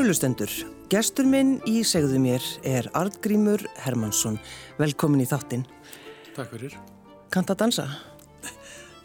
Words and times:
Kærulustendur, 0.00 0.48
gestur 0.88 1.26
minn 1.28 1.58
í 1.68 1.82
segðu 1.84 2.16
mér 2.24 2.44
er 2.64 2.86
Artgrímur 2.96 3.60
Hermansson. 3.84 4.38
Velkomin 4.78 5.20
í 5.20 5.26
þáttinn. 5.28 5.66
Takk 6.32 6.54
fyrir. 6.54 6.76
Kant 7.28 7.52
að 7.52 7.58
dansa? 7.60 7.84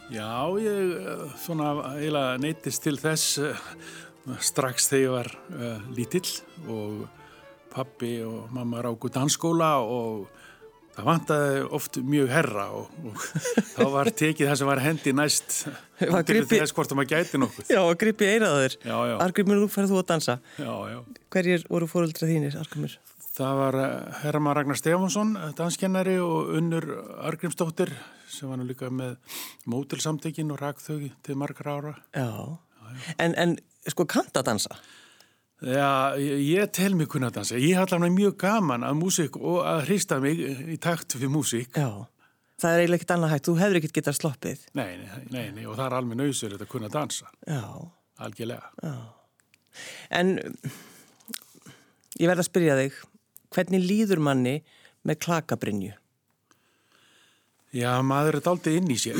Já, 0.07 0.47
ég 0.55 0.93
eh, 0.95 1.25
svona 1.43 1.73
eiginlega 1.97 2.39
neytist 2.39 2.85
til 2.87 2.95
þess 3.01 3.41
uh, 3.43 3.59
strax 4.39 4.87
þegar 4.93 5.03
ég 5.03 5.13
var 5.17 5.31
uh, 5.35 5.83
lítill 5.99 6.31
og 6.63 7.03
pappi 7.75 8.13
og 8.23 8.47
mamma 8.55 8.87
ráku 8.87 9.11
dansskóla 9.11 9.73
og 9.83 10.29
það 10.95 11.07
vantaði 11.09 11.63
oft 11.77 11.99
mjög 12.13 12.31
herra 12.31 12.65
og, 12.77 12.93
og 13.03 13.25
þá 13.73 13.81
var 13.93 14.11
tekið 14.21 14.49
það 14.49 14.59
sem 14.61 14.69
var 14.69 14.81
hendi 14.83 15.13
næst 15.15 15.57
til 15.99 16.43
þess 16.47 16.75
hvort 16.75 16.91
það 16.91 16.99
maður 17.01 17.11
gæti 17.11 17.41
nokkuð. 17.41 17.71
Já, 17.73 17.81
að 17.81 17.97
gripi 18.03 18.29
eiraður. 18.29 18.77
Já, 18.81 18.95
já. 19.11 19.15
Argrimur, 19.25 19.61
nú 19.61 19.69
færðu 19.71 19.93
þú 19.93 20.01
að 20.01 20.07
dansa. 20.13 20.37
Já, 20.59 20.73
já. 20.91 20.97
Hverjir 21.35 21.67
voru 21.71 21.89
fóröldra 21.91 22.29
þínir, 22.31 22.57
Argrimur? 22.61 22.97
Það 23.35 23.55
var 23.59 23.77
eh, 23.83 24.19
Herma 24.23 24.55
Ragnar 24.55 24.79
Stefánsson, 24.79 25.33
danskennari 25.57 26.15
og 26.23 26.53
unnur 26.55 26.87
Argrimsdóttir 27.27 27.91
sem 28.31 28.51
var 28.51 28.59
nú 28.59 28.67
líka 28.67 28.87
með 28.91 29.17
mótilsamtökin 29.71 30.53
og 30.55 30.61
rakþögi 30.63 31.11
til 31.23 31.39
margar 31.39 31.71
ára. 31.73 31.95
Já, 32.15 32.29
en, 33.19 33.35
en 33.35 33.57
sko 33.91 34.07
kanta 34.07 34.43
dansa? 34.45 34.79
Já, 34.79 35.04
ég, 35.63 36.41
ég 36.45 36.71
tel 36.75 36.95
mig 36.97 37.07
kunna 37.11 37.29
að 37.31 37.39
dansa. 37.39 37.59
Ég 37.61 37.79
alveg 37.79 38.13
mjög 38.15 38.35
gaman 38.43 38.83
að 38.83 38.99
músík 38.99 39.39
og 39.39 39.61
að 39.63 39.85
hrista 39.87 40.19
mig 40.23 40.41
í 40.41 40.77
takt 40.81 41.15
fyrir 41.15 41.31
músík. 41.31 41.75
Já, 41.75 42.05
það 42.61 42.71
er 42.71 42.83
eiginlega 42.83 43.01
ekkert 43.01 43.13
annað 43.15 43.35
hægt. 43.35 43.47
Þú 43.47 43.57
hefur 43.61 43.79
ekkert 43.81 43.99
getað 43.99 44.17
sloppið. 44.19 44.65
Nei, 44.75 44.89
nei, 45.01 45.21
nei, 45.31 45.45
nei, 45.55 45.65
og 45.65 45.77
það 45.77 45.85
er 45.87 45.97
alveg 45.99 46.21
nöysur 46.21 46.57
að 46.57 46.67
kunna 46.71 46.91
dansa. 46.91 47.31
Já. 47.47 47.63
Algjörlega. 48.25 48.71
Já. 48.83 48.95
En 50.15 50.37
ég 52.15 52.29
verða 52.29 52.43
að 52.43 52.47
spyrja 52.47 52.79
þig, 52.79 52.99
hvernig 53.55 53.83
líður 53.83 54.23
manni 54.23 54.55
með 55.05 55.21
klakabrinju? 55.25 55.93
Já, 57.75 57.91
maður 58.07 58.37
er 58.37 58.43
daldið 58.45 58.77
inn 58.79 58.91
í 58.93 58.95
sér 58.99 59.17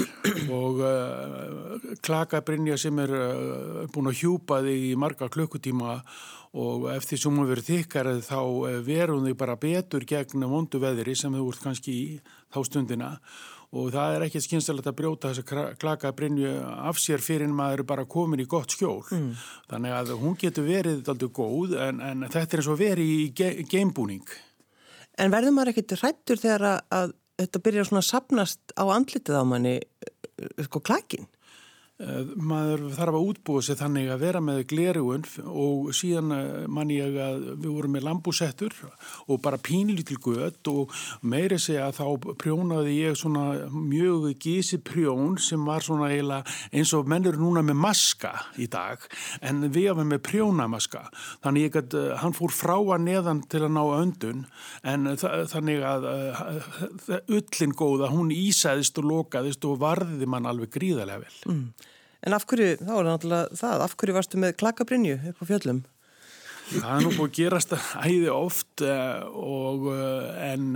og 0.54 0.78
uh, 0.80 1.90
klakabrinja 2.06 2.78
sem 2.80 3.02
er 3.04 3.12
uh, 3.12 3.82
búin 3.92 4.08
að 4.08 4.22
hjúpa 4.22 4.62
þig 4.64 4.86
í 4.92 4.96
marga 5.00 5.28
klukkutíma 5.32 5.98
og 6.56 6.86
eftir 6.94 7.20
sem 7.20 7.36
hún 7.36 7.50
verið 7.50 7.74
þykkar 7.74 8.14
þá 8.24 8.40
uh, 8.40 8.78
verum 8.86 9.26
þig 9.28 9.36
bara 9.42 9.58
betur 9.60 10.06
gegn 10.08 10.48
vondu 10.48 10.80
veðri 10.80 11.18
sem 11.20 11.36
þú 11.36 11.50
ert 11.52 11.66
kannski 11.66 11.98
í 11.98 12.06
þá 12.56 12.62
stundina 12.70 13.10
og 13.76 13.92
það 13.92 14.16
er 14.16 14.26
ekki 14.30 14.44
skynstæðilegt 14.46 14.88
að 14.88 14.98
brjóta 15.02 15.34
þessa 15.34 15.76
klakabrinju 15.82 16.56
af 16.64 17.02
sér 17.02 17.20
fyrir 17.26 17.50
en 17.50 17.58
maður 17.58 17.84
er 17.84 17.90
bara 17.92 18.08
komin 18.08 18.40
í 18.40 18.48
gott 18.48 18.72
skjól. 18.72 19.02
Mm. 19.12 19.34
Þannig 19.74 19.96
að 19.98 20.14
hún 20.22 20.40
getur 20.40 20.68
verið 20.70 21.04
daldið 21.10 21.34
góð 21.36 21.76
en, 21.90 22.00
en 22.00 22.24
þetta 22.30 22.56
er 22.56 22.64
eins 22.64 22.72
og 22.72 22.80
verið 22.80 23.12
í 23.12 23.20
ge 23.36 23.52
geimbúning. 23.68 24.24
En 25.20 25.32
verður 25.34 25.58
maður 25.58 25.74
ekkit 25.74 25.98
rættur 26.00 26.40
þegar 26.40 26.86
að 26.88 27.16
þetta 27.40 27.62
byrjar 27.66 27.90
svona 27.90 28.04
að 28.04 28.10
sapnast 28.10 28.76
á 28.80 28.84
andlitið 28.88 29.40
á 29.40 29.44
manni 29.48 29.76
sko 30.68 30.82
klakin 30.84 31.28
maður 31.96 32.90
þarf 32.92 33.16
að 33.16 33.26
útbúa 33.30 33.62
sig 33.64 33.78
þannig 33.80 34.10
að 34.12 34.24
vera 34.26 34.40
með 34.44 34.58
glerugun 34.68 35.22
og 35.48 35.94
síðan 35.96 36.34
man 36.68 36.90
ég 36.92 37.16
að 37.24 37.46
við 37.54 37.70
vorum 37.70 37.96
með 37.96 38.04
lambúsettur 38.10 38.76
og 39.32 39.40
bara 39.46 39.60
pínlítil 39.64 40.18
gött 40.20 40.68
og 40.68 40.92
meiri 41.24 41.56
segja 41.62 41.86
að 41.88 42.02
þá 42.02 42.36
prjónaði 42.42 42.98
ég 42.98 43.16
svona 43.16 43.46
mjög 43.72 44.28
gísi 44.44 44.82
prjón 44.84 45.40
sem 45.40 45.64
var 45.64 45.88
svona 45.88 46.12
eins 46.12 46.92
og 46.98 47.08
mennur 47.08 47.40
núna 47.40 47.64
með 47.64 47.80
maska 47.86 48.34
í 48.60 48.68
dag 48.68 49.00
en 49.40 49.64
við 49.70 49.94
hafum 49.94 50.12
með 50.12 50.24
prjónamaska 50.28 51.06
þannig 51.46 51.70
ég 51.70 51.80
að 51.80 51.98
hann 52.20 52.36
fór 52.36 52.52
frá 52.52 52.76
að 52.76 53.08
neðan 53.08 53.44
til 53.48 53.64
að 53.64 53.76
ná 53.78 53.84
öndun 54.02 54.46
en 54.84 55.14
þannig 55.16 55.88
að 55.88 56.12
ullin 57.32 57.80
góða 57.80 58.12
hún 58.12 58.36
ísæðist 58.36 59.00
og 59.00 59.12
lokaðist 59.14 59.64
og 59.64 59.80
varðiði 59.80 60.28
mann 60.28 60.52
alveg 60.52 60.76
gríðarlega 60.76 61.24
vel 61.24 61.54
mm. 61.56 61.68
En 62.26 62.34
af 62.34 62.46
hverju, 62.50 62.80
þá 62.82 62.94
er 62.96 63.06
náttúrulega 63.10 63.60
það, 63.60 63.84
af 63.86 63.94
hverju 64.00 64.16
varstu 64.16 64.40
með 64.42 64.56
klakabrinju 64.62 65.20
upp 65.32 65.44
á 65.44 65.46
fjöllum? 65.52 65.84
Það 66.66 66.88
er 66.96 67.04
nú 67.06 67.12
búið 67.14 67.28
að 67.28 67.36
gerast 67.38 67.74
æði 68.02 68.30
oft 68.34 68.82
og 68.82 69.84
en 70.42 70.72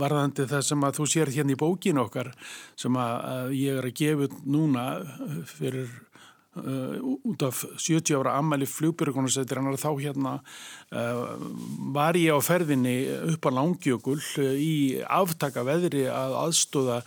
varðandi 0.00 0.46
það 0.48 0.62
sem 0.70 0.86
að 0.88 0.96
þú 0.96 1.08
sér 1.12 1.32
hérna 1.34 1.52
í 1.52 1.58
bókinu 1.60 2.00
okkar 2.06 2.30
sem 2.80 2.96
að 2.96 3.52
ég 3.58 3.76
er 3.82 3.88
að 3.90 3.98
gefa 4.00 4.30
núna 4.48 4.86
fyrir 5.50 5.92
Uh, 6.54 7.18
út 7.26 7.42
af 7.42 7.64
70 7.82 8.14
ára 8.14 8.36
ammæli 8.38 8.68
flugbyrgunarsettir 8.70 9.58
hann 9.58 9.72
er 9.72 9.80
þá 9.80 9.88
hérna 9.98 10.34
uh, 10.94 11.32
var 11.90 12.14
ég 12.14 12.30
á 12.30 12.38
ferðinni 12.46 12.92
upp 13.32 13.48
á 13.50 13.50
Langjökul 13.56 14.20
uh, 14.20 14.52
í 14.54 15.02
aftaka 15.02 15.64
veðri 15.66 16.04
að 16.06 16.36
aðstóða 16.44 17.00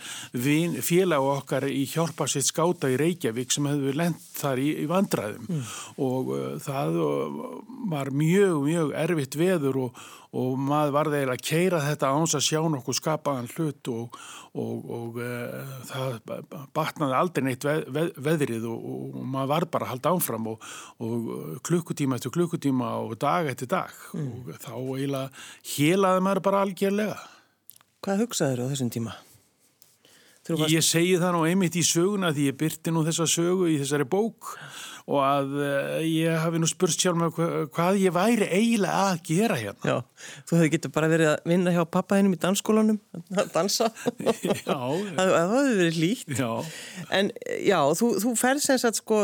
félag 0.84 1.30
okkar 1.30 1.64
í 1.72 1.86
hjálpa 1.88 2.28
sitt 2.28 2.50
skáta 2.50 2.92
í 2.92 3.00
Reykjavík 3.00 3.56
sem 3.56 3.70
hefði 3.70 3.96
lent 3.96 4.20
þar 4.36 4.60
í, 4.60 4.68
í 4.84 4.86
vandræðum 4.90 5.48
mm. 5.48 5.74
og 6.04 6.30
það 6.68 7.00
var 7.88 8.12
mjög 8.12 8.60
mjög 8.68 8.94
erfitt 9.00 9.40
veður 9.40 9.84
og 9.86 10.06
og 10.36 10.58
maður 10.60 10.94
var 10.96 11.10
þegar 11.12 11.32
að 11.32 11.44
keira 11.48 11.80
þetta 11.84 12.10
áns 12.12 12.34
að 12.36 12.44
sjá 12.44 12.58
nokkuð 12.68 12.98
skapaðan 12.98 13.48
hlut 13.54 13.90
og, 13.92 14.18
og, 14.52 14.90
og 14.98 15.20
e, 15.24 15.28
það 15.88 16.18
batnaði 16.76 17.16
aldrei 17.16 17.46
neitt 17.46 17.64
veð, 17.64 17.84
veð, 17.96 18.10
veðrið 18.26 18.66
og, 18.68 18.88
og 18.92 19.22
maður 19.22 19.52
var 19.54 19.68
bara 19.76 19.88
að 19.88 19.94
halda 19.94 20.14
ánfram 20.16 20.50
og 20.52 20.68
klukkutíma 21.68 22.18
eftir 22.18 22.34
klukkutíma 22.34 22.92
og 23.06 23.16
dag 23.22 23.48
eftir 23.52 23.70
dag 23.72 23.94
mm. 24.12 24.28
og 24.28 24.52
þá 24.60 24.74
eiginlega 24.74 25.46
hélaði 25.76 26.26
maður 26.28 26.44
bara 26.50 26.66
algjörlega. 26.66 27.16
Hvað 28.04 28.26
hugsaður 28.26 28.68
á 28.68 28.70
þessum 28.74 28.92
tíma? 28.94 29.16
Ég 30.68 30.84
segi 30.84 31.16
það 31.20 31.34
nú 31.34 31.46
einmitt 31.48 31.76
í 31.76 31.84
söguna 31.84 32.32
því 32.32 32.50
ég 32.50 32.60
byrti 32.60 32.92
nú 32.94 33.04
þessa 33.06 33.26
sögu 33.28 33.68
í 33.68 33.76
þessari 33.82 34.06
bók 34.08 34.54
og 35.08 35.22
að 35.24 35.54
uh, 35.56 36.00
ég 36.04 36.36
hafi 36.36 36.60
nú 36.60 36.68
spurst 36.68 37.00
sjálf 37.00 37.16
með 37.16 37.38
hvað, 37.72 38.00
ég 38.02 38.12
væri 38.12 38.48
eiginlega 38.48 39.04
að 39.06 39.22
gera 39.28 39.56
hérna. 39.56 39.94
Já, 39.94 40.32
þú 40.48 40.58
hefði 40.58 40.72
getið 40.74 40.94
bara 40.98 41.08
verið 41.12 41.30
að 41.30 41.52
vinna 41.52 41.72
hjá 41.72 41.80
pappaðinum 41.96 42.34
í 42.36 42.40
dansskólanum, 42.42 42.98
að 43.32 43.54
dansa. 43.54 43.88
já. 44.68 44.76
Það 45.16 45.32
hefði 45.38 45.78
verið 45.80 46.00
líkt. 46.02 46.34
Já. 46.36 46.50
En 47.20 47.32
já, 47.64 47.78
þú, 48.00 48.10
þú 48.24 48.34
ferð 48.40 48.66
sem 48.66 48.82
sagt 48.84 49.00
sko 49.00 49.22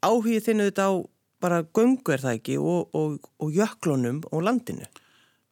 áhugið 0.00 0.48
þinnu 0.48 0.70
þetta 0.70 0.88
á 0.88 0.92
bara 1.44 1.60
göngu 1.76 2.14
er 2.14 2.22
það 2.24 2.38
ekki 2.38 2.56
og, 2.56 2.96
og, 2.96 3.28
og 3.44 3.52
jöklunum 3.52 4.22
og 4.32 4.46
landinu. 4.46 4.88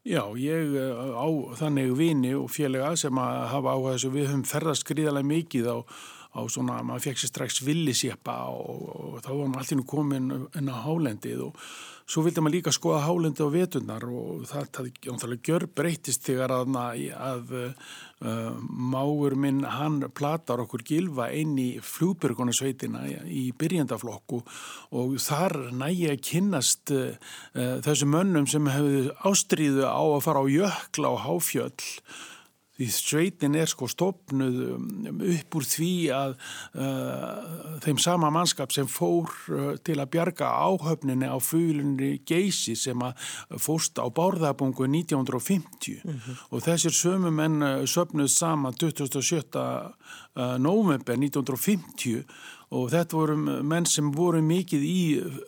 Já, 0.04 0.20
ég 0.36 0.74
á 1.16 1.28
þannig 1.56 1.94
vini 1.96 2.34
og 2.36 2.50
félaga 2.52 2.90
sem 3.00 3.16
að 3.16 3.38
hafa 3.54 3.72
á 3.72 3.78
þessu 3.86 4.10
við 4.12 4.26
höfum 4.28 4.42
ferðast 4.44 4.84
gríðarlega 4.90 5.30
mikið 5.30 5.70
á 5.72 5.76
á 6.34 6.42
svona, 6.50 6.82
maður 6.82 7.08
fekk 7.08 7.22
sér 7.22 7.30
strax 7.30 7.60
villiséppa 7.64 8.36
og, 8.50 8.86
og 8.94 9.18
þá 9.24 9.30
var 9.32 9.50
maður 9.50 9.64
alltaf 9.64 9.90
komin 9.90 10.30
inn 10.58 10.72
á 10.72 10.76
hálendið 10.82 11.44
og 11.48 11.60
svo 12.04 12.24
vildi 12.24 12.42
maður 12.42 12.56
líka 12.58 12.72
skoða 12.74 13.04
hálendið 13.06 13.46
á 13.48 13.54
veturnar 13.54 14.04
og 14.10 14.42
það, 14.48 14.66
það, 14.76 14.88
það 15.22 15.36
gjör 15.48 15.66
breytist 15.78 16.26
þegar 16.26 16.52
að, 16.58 16.76
að 17.16 17.54
uh, 17.60 18.58
máur 18.68 19.38
minn 19.40 19.62
hann 19.64 20.02
platar 20.16 20.60
okkur 20.66 20.84
gilfa 20.84 21.30
inn 21.32 21.54
í 21.60 21.70
flúbyrgunarsveitina 21.80 23.06
í 23.24 23.46
byrjendaflokku 23.56 24.42
og 25.00 25.16
þar 25.22 25.56
nægi 25.72 26.10
að 26.12 26.22
kynnast 26.28 26.92
uh, 26.92 27.32
þessu 27.54 28.10
mönnum 28.10 28.50
sem 28.50 28.68
hefur 28.74 29.10
ástríðu 29.30 29.88
á 29.88 30.02
að 30.02 30.22
fara 30.26 30.44
á 30.44 30.46
jökla 30.58 31.16
og 31.16 31.24
háfjöll 31.24 31.90
Því 32.74 32.88
sveitin 32.90 33.54
er 33.54 33.70
sko 33.70 33.86
stopnuð 33.90 34.56
um, 34.74 34.86
upp 35.30 35.58
úr 35.58 35.66
því 35.68 35.90
að 36.14 36.32
uh, 36.74 37.76
þeim 37.84 38.00
sama 38.02 38.32
mannskap 38.34 38.74
sem 38.74 38.88
fór 38.90 39.30
uh, 39.54 39.68
til 39.86 40.00
að 40.02 40.10
bjarga 40.16 40.48
áhöfninni 40.66 41.28
á 41.30 41.38
fuglinni 41.38 42.16
Geysi 42.26 42.74
sem 42.78 43.04
að 43.06 43.14
fórst 43.62 44.00
á 44.02 44.10
Bárðabungu 44.10 44.88
1950 44.90 46.02
mm 46.02 46.18
-hmm. 46.18 46.42
og 46.50 46.66
þessir 46.66 46.94
sömu 46.98 47.30
menn 47.30 47.62
uh, 47.62 47.86
söpnuð 47.86 48.28
sama 48.28 48.72
27. 48.72 49.54
Uh, 50.34 50.58
november 50.58 51.14
1950 51.14 52.24
og 52.74 52.88
þetta 52.92 53.16
voru 53.16 53.36
menn 53.66 53.86
sem 53.88 54.10
voru 54.14 54.40
mikið 54.44 54.86
í 54.86 55.02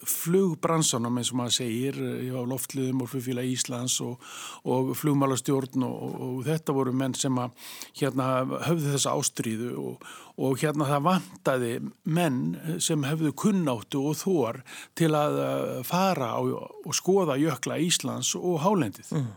flugbransanum 0.06 1.18
eins 1.20 1.32
og 1.32 1.40
maður 1.40 1.56
segir 1.58 1.98
á 1.98 2.42
loftliðum 2.46 3.02
og 3.04 3.10
flugfíla 3.12 3.44
Íslands 3.46 3.98
og, 4.04 4.22
og 4.68 4.92
flugmálastjórn 4.98 5.86
og, 5.86 5.96
og, 6.06 6.14
og 6.26 6.44
þetta 6.46 6.76
voru 6.76 6.94
menn 6.96 7.16
sem 7.18 7.40
að 7.42 7.72
hérna 8.00 8.28
höfðu 8.68 8.94
þessa 8.94 9.16
ástríðu 9.16 9.72
og 10.36 10.60
hérna 10.60 10.88
það 10.90 11.06
vantaði 11.06 11.72
menn 12.04 12.40
sem 12.82 13.06
hefðu 13.08 13.32
kunnáttu 13.44 14.02
og 14.10 14.18
þór 14.20 14.60
til 14.98 15.12
að 15.16 15.40
uh, 15.40 15.80
fara 15.86 16.34
og 16.42 16.92
skoða 16.96 17.38
jökla 17.40 17.80
Íslands 17.82 18.34
og 18.38 18.60
Hálendið. 18.64 19.12
Mm. 19.16 19.32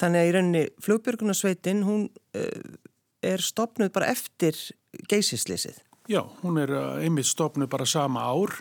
Þannig 0.00 0.20
að 0.20 0.28
í 0.28 0.34
rauninni 0.34 0.64
flugbjörgunarsveitin 0.84 1.84
hún 1.86 2.08
uh, 2.36 2.78
er 3.24 3.44
stopnuð 3.44 3.94
bara 3.94 4.10
eftir 4.12 4.58
geysislisið? 5.10 5.78
Já, 6.04 6.20
hún 6.42 6.58
er 6.60 6.68
uh, 6.68 6.98
einmitt 7.00 7.24
stopnu 7.24 7.64
bara 7.70 7.86
sama 7.88 8.26
ár 8.28 8.52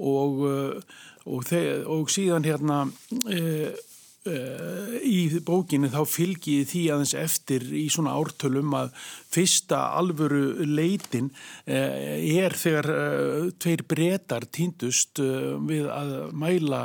og, 0.00 0.38
uh, 0.48 1.02
og, 1.28 1.50
og 1.92 2.08
síðan 2.08 2.46
hérna 2.48 2.86
uh, 2.88 3.84
í 5.06 5.18
bókinu 5.46 5.86
þá 5.92 6.00
fylgi 6.08 6.56
því 6.66 6.80
aðeins 6.90 7.12
eftir 7.20 7.66
í 7.76 7.84
svona 7.92 8.16
ártölum 8.16 8.72
að 8.74 8.88
fyrsta 9.30 9.84
alvöru 10.00 10.64
leitin 10.66 11.28
er 11.68 12.56
þegar 12.58 12.88
tveir 13.62 13.84
breytar 13.86 14.48
týndust 14.50 15.22
við 15.70 15.86
að 15.94 16.10
mæla 16.34 16.82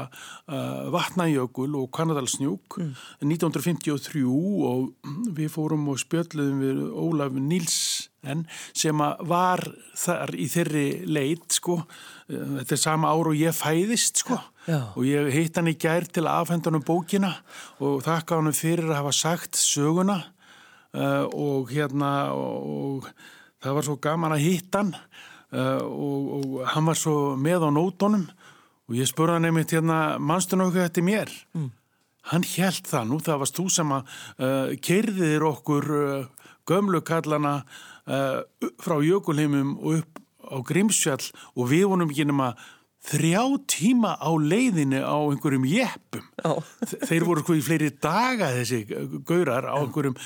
vatnajökul 0.93 1.71
og 1.81 1.89
Kanadalsnjúk 1.97 2.77
mm. 2.77 2.93
1953 3.25 4.21
og 4.21 4.93
við 5.33 5.49
fórum 5.49 5.89
og 5.95 5.97
spjöldluðum 6.03 6.61
við 6.61 6.85
Ólaf 6.93 7.41
Níls 7.41 7.81
en 8.21 8.43
sem 8.77 8.97
var 8.97 9.63
þar 9.97 10.35
í 10.37 10.45
þeirri 10.51 10.85
leit 11.09 11.55
sko, 11.55 11.79
þetta 12.27 12.75
er 12.75 12.81
sama 12.81 13.09
ár 13.09 13.31
og 13.31 13.37
ég 13.37 13.55
fæðist 13.55 14.21
sko 14.21 14.37
Já. 14.67 14.93
og 14.93 15.01
ég 15.07 15.31
hitt 15.33 15.57
hann 15.57 15.71
í 15.71 15.77
gær 15.79 16.05
til 16.05 16.27
aðfendanum 16.29 16.83
bókina 16.85 17.33
og 17.81 18.03
þakka 18.05 18.37
hann 18.37 18.53
fyrir 18.53 18.91
að 18.91 18.99
hafa 18.99 19.13
sagt 19.17 19.57
söguna 19.57 20.19
uh, 20.93 21.25
og 21.25 21.71
hérna 21.73 22.11
og, 22.35 23.01
og 23.01 23.09
það 23.63 23.77
var 23.77 23.87
svo 23.87 23.97
gaman 24.05 24.35
að 24.37 24.45
hitt 24.45 24.77
hann 24.77 24.93
uh, 24.93 25.81
og, 25.81 26.31
og 26.37 26.57
hann 26.75 26.89
var 26.91 26.99
svo 26.99 27.33
með 27.41 27.65
á 27.65 27.69
nótonum 27.73 28.27
og 28.85 28.97
ég 28.99 29.09
spurði 29.09 29.39
hann 29.39 29.49
einmitt 29.49 29.73
hérna 29.73 30.01
mannstunum 30.21 30.69
okkur 30.69 30.85
þetta 30.85 31.05
mér 31.09 31.33
mm. 31.57 31.69
hann 32.29 32.45
held 32.53 32.85
það 32.91 33.09
nú, 33.09 33.21
það 33.25 33.41
varst 33.41 33.57
þú 33.57 33.67
sem 33.79 33.95
að 33.97 34.13
uh, 34.37 34.77
kerðir 34.77 35.47
okkur 35.49 35.89
gömlukallana 36.69 37.63
uh, 38.07 38.41
frá 38.81 38.97
jökulheimum 39.05 39.77
og 39.79 40.01
upp 40.01 40.21
á 40.51 40.57
Grímsfjall 40.67 41.31
og 41.55 41.71
við 41.71 41.87
vonum 41.91 42.11
ekki 42.11 42.27
nema 42.27 42.53
þrjá 43.01 43.41
tíma 43.69 44.13
á 44.21 44.29
leiðinu 44.37 45.01
á 45.01 45.17
einhverjum 45.31 45.65
jeppum. 45.65 46.25
Þeir 47.09 47.25
voru 47.25 47.41
sko 47.41 47.55
í 47.57 47.63
fleiri 47.65 47.89
daga 47.97 48.51
þessi 48.53 48.83
gaurar 49.25 49.65
á 49.65 49.75
einhverjum 49.79 50.17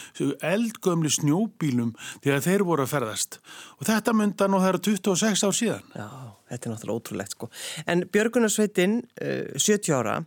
eldgömli 0.44 1.12
snjóbílum 1.16 1.94
þegar 2.20 2.44
þeir 2.44 2.66
voru 2.68 2.84
að 2.84 2.92
ferðast. 2.98 3.40
Og 3.80 3.88
þetta 3.88 4.16
myndan 4.20 4.58
og 4.58 4.66
það 4.66 4.74
eru 4.74 4.84
26 4.90 5.46
ár 5.48 5.56
síðan. 5.56 5.88
Já, 5.96 6.10
þetta 6.52 6.68
er 6.70 6.76
náttúrulega 6.76 7.00
ótrúlegt 7.00 7.38
sko. 7.38 7.52
En 7.88 8.04
Björgunarsveitin, 8.12 9.00
uh, 9.24 9.56
70 9.56 9.96
ára 9.96 10.20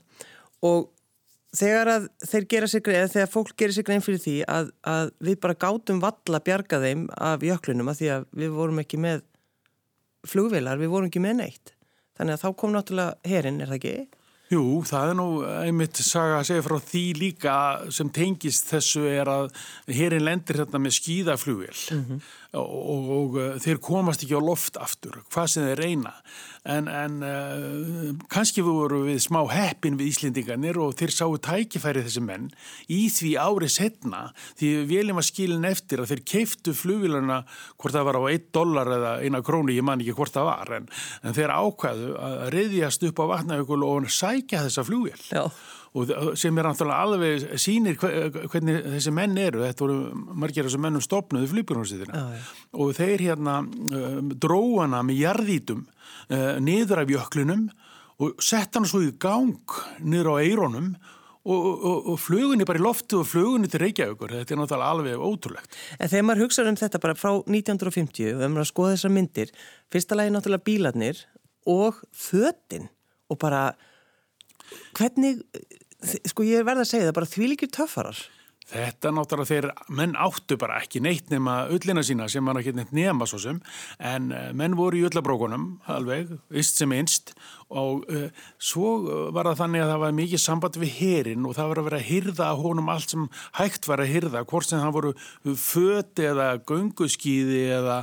og 0.64 0.88
þegar 1.56 1.90
að 1.94 2.10
þeir 2.28 2.46
gera 2.52 2.68
sig 2.68 2.84
greið, 2.84 3.08
þegar 3.14 3.32
fólk 3.32 3.54
gerir 3.56 3.76
sig 3.76 3.86
greið 3.88 4.04
fyrir 4.04 4.22
því 4.24 4.36
að, 4.52 4.70
að 4.82 5.10
við 5.28 5.40
bara 5.44 5.58
gátum 5.64 6.02
valla 6.02 6.42
bjarga 6.44 6.82
þeim 6.82 7.08
af 7.16 7.46
jöklunum 7.46 7.88
að 7.88 8.02
því 8.02 8.12
að 8.16 8.28
við 8.42 8.54
vorum 8.58 8.82
ekki 8.82 9.00
með 9.00 9.24
flugvilar, 10.28 10.80
við 10.80 10.92
vorum 10.92 11.08
ekki 11.08 11.24
með 11.24 11.40
neitt. 11.42 11.74
Þannig 12.18 12.34
að 12.34 12.42
þá 12.42 12.48
kom 12.60 12.72
náttúrulega 12.74 13.30
herin, 13.30 13.60
er 13.62 13.70
það 13.70 13.78
ekki? 13.78 13.96
Jú, 14.48 14.62
það 14.88 15.10
er 15.10 15.16
nú 15.18 15.26
einmitt 15.44 15.98
saga 16.00 16.38
að 16.38 16.46
segja 16.48 16.64
frá 16.64 16.78
því 16.80 17.02
líka 17.18 17.54
sem 17.92 18.08
tengist 18.08 18.70
þessu 18.70 19.02
er 19.04 19.28
að 19.28 19.50
herin 19.92 20.24
lendir 20.24 20.62
hérna 20.62 20.80
með 20.80 20.96
skíðaflugil 20.96 21.74
mm 21.76 22.04
-hmm. 22.06 22.22
Og, 22.56 22.68
og, 22.68 23.08
og 23.36 23.58
þeir 23.60 23.80
komast 23.84 24.22
ekki 24.24 24.38
á 24.38 24.42
loft 24.42 24.78
aftur, 24.80 25.18
hvað 25.32 25.50
sem 25.52 25.66
þeir 25.68 25.82
reyna. 25.82 26.12
En, 26.68 26.88
en 26.90 27.18
uh, 27.24 28.08
kannski 28.32 28.64
voru 28.64 29.02
við 29.06 29.20
smá 29.24 29.40
heppin 29.52 29.96
við 30.00 30.10
Íslendingarnir 30.12 30.78
og 30.82 30.96
þeir 30.98 31.14
sáu 31.14 31.36
tækifæri 31.44 32.02
þessi 32.04 32.22
menn 32.24 32.48
í 32.92 33.06
því 33.12 33.34
árið 33.40 33.72
setna 33.76 34.22
því 34.58 34.72
veljum 34.90 35.22
að 35.22 35.28
skilin 35.30 35.68
eftir 35.68 36.02
að 36.02 36.12
þeir 36.12 36.24
keiftu 36.34 36.74
flugilana 36.76 37.40
hvort 37.78 37.96
það 37.96 38.08
var 38.10 38.20
á 38.20 38.22
1 38.34 38.50
dólar 38.58 38.92
eða 38.98 39.14
1 39.30 39.40
krónu, 39.46 39.72
ég 39.76 39.86
man 39.86 40.04
ekki 40.04 40.16
hvort 40.18 40.34
það 40.34 40.50
var 40.50 40.76
en, 40.80 40.92
en 41.22 41.38
þeir 41.38 41.56
ákvæðu 41.56 42.12
að 42.28 42.38
reyðjast 42.56 43.08
upp 43.08 43.24
á 43.24 43.30
vatnaugul 43.32 43.82
og 43.88 44.12
sækja 44.12 44.66
þessa 44.66 44.88
flugil 44.88 45.20
Já 45.30 45.46
og 45.98 46.36
sem 46.38 46.58
er 46.58 46.68
náttúrulega 46.68 47.04
alveg 47.04 47.58
sínir 47.60 47.98
hvernig 47.98 48.80
þessi 48.94 49.12
menn 49.14 49.36
eru. 49.42 49.64
Þetta 49.66 49.84
voru 49.84 49.98
margir 50.38 50.64
af 50.64 50.70
þessu 50.70 50.82
mennum 50.84 51.04
stopnuðu 51.04 51.50
flýbjörnum 51.52 52.14
og 52.78 52.94
þeir 52.98 53.26
hérna 53.28 53.60
dróana 54.38 55.04
með 55.06 55.22
jarðítum 55.24 55.84
niður 56.64 57.04
af 57.04 57.14
jöklunum 57.14 57.68
og 58.18 58.42
sett 58.42 58.74
hann 58.74 58.88
svo 58.88 59.04
í 59.06 59.14
gang 59.20 59.78
niður 60.02 60.34
á 60.34 60.42
eironum 60.42 60.92
og, 61.48 61.66
og, 61.66 62.08
og 62.12 62.18
flugunni 62.20 62.66
bara 62.68 62.80
í 62.80 62.84
loftu 62.84 63.22
og 63.22 63.28
flugunni 63.28 63.70
til 63.70 63.80
Reykjavíkur, 63.82 64.34
þetta 64.40 64.54
er 64.54 64.60
náttúrulega 64.60 64.94
alveg 64.94 65.22
ótrúlegt. 65.22 65.76
En 65.96 66.10
þegar 66.10 66.26
maður 66.28 66.44
hugsaður 66.44 66.72
um 66.72 66.78
þetta 66.82 67.00
bara 67.04 67.16
frá 67.18 67.30
1950 67.38 68.34
og 68.34 68.42
ef 68.42 68.52
maður 68.52 68.70
skoða 68.72 68.94
þessar 68.96 69.14
myndir, 69.14 69.52
fyrsta 69.94 70.18
lagi 70.18 70.34
náttúrulega 70.34 70.66
bílarnir 70.68 71.22
og 71.68 72.02
fötinn 72.16 72.90
og 73.32 73.40
bara 73.40 73.62
hvernig, 74.98 75.44
sko 76.04 76.46
ég 76.46 76.66
verða 76.66 76.84
að 76.86 76.92
segja 76.92 77.08
það, 77.08 77.16
bara 77.20 77.32
því 77.32 77.52
líkir 77.52 77.72
töffarar. 77.74 78.20
Þetta 78.68 79.10
náttúrulega 79.16 79.48
þeir, 79.48 79.66
menn 79.96 80.16
áttu 80.20 80.58
bara 80.60 80.76
ekki 80.82 81.00
neitt 81.00 81.30
nema 81.32 81.62
öllina 81.72 82.02
sína 82.04 82.26
sem 82.28 82.44
var 82.44 82.58
ekki 82.60 82.74
neitt 82.76 82.90
nema 82.92 83.24
svo 83.28 83.40
sem, 83.40 83.62
en 83.96 84.28
eh, 84.36 84.50
menn 84.52 84.76
voru 84.76 85.00
í 85.00 85.06
öllabrókunum 85.08 85.70
alveg, 85.88 86.34
vist 86.52 86.76
sem 86.76 86.92
einst 86.92 87.32
og 87.68 88.04
uh, 88.08 88.28
svo 88.56 88.90
var 89.34 89.50
það 89.50 89.58
þannig 89.62 89.82
að 89.84 89.90
það 89.92 90.02
var 90.04 90.14
mikið 90.16 90.40
samband 90.40 90.78
við 90.80 90.92
herin 90.96 91.48
og 91.48 91.56
það 91.58 91.70
var 91.70 91.80
að 91.80 91.88
vera 91.88 91.98
að 92.00 92.06
hyrða 92.08 92.48
á 92.48 92.54
honum 92.56 92.88
allt 92.92 93.12
sem 93.12 93.26
hægt 93.58 93.88
var 93.90 94.02
að 94.02 94.12
hyrða, 94.14 94.44
hvort 94.48 94.68
sem 94.68 94.80
það 94.80 94.94
voru 94.96 95.12
föti 95.60 96.28
eða 96.30 96.46
gönguskíði 96.68 97.62
eða, 97.76 97.98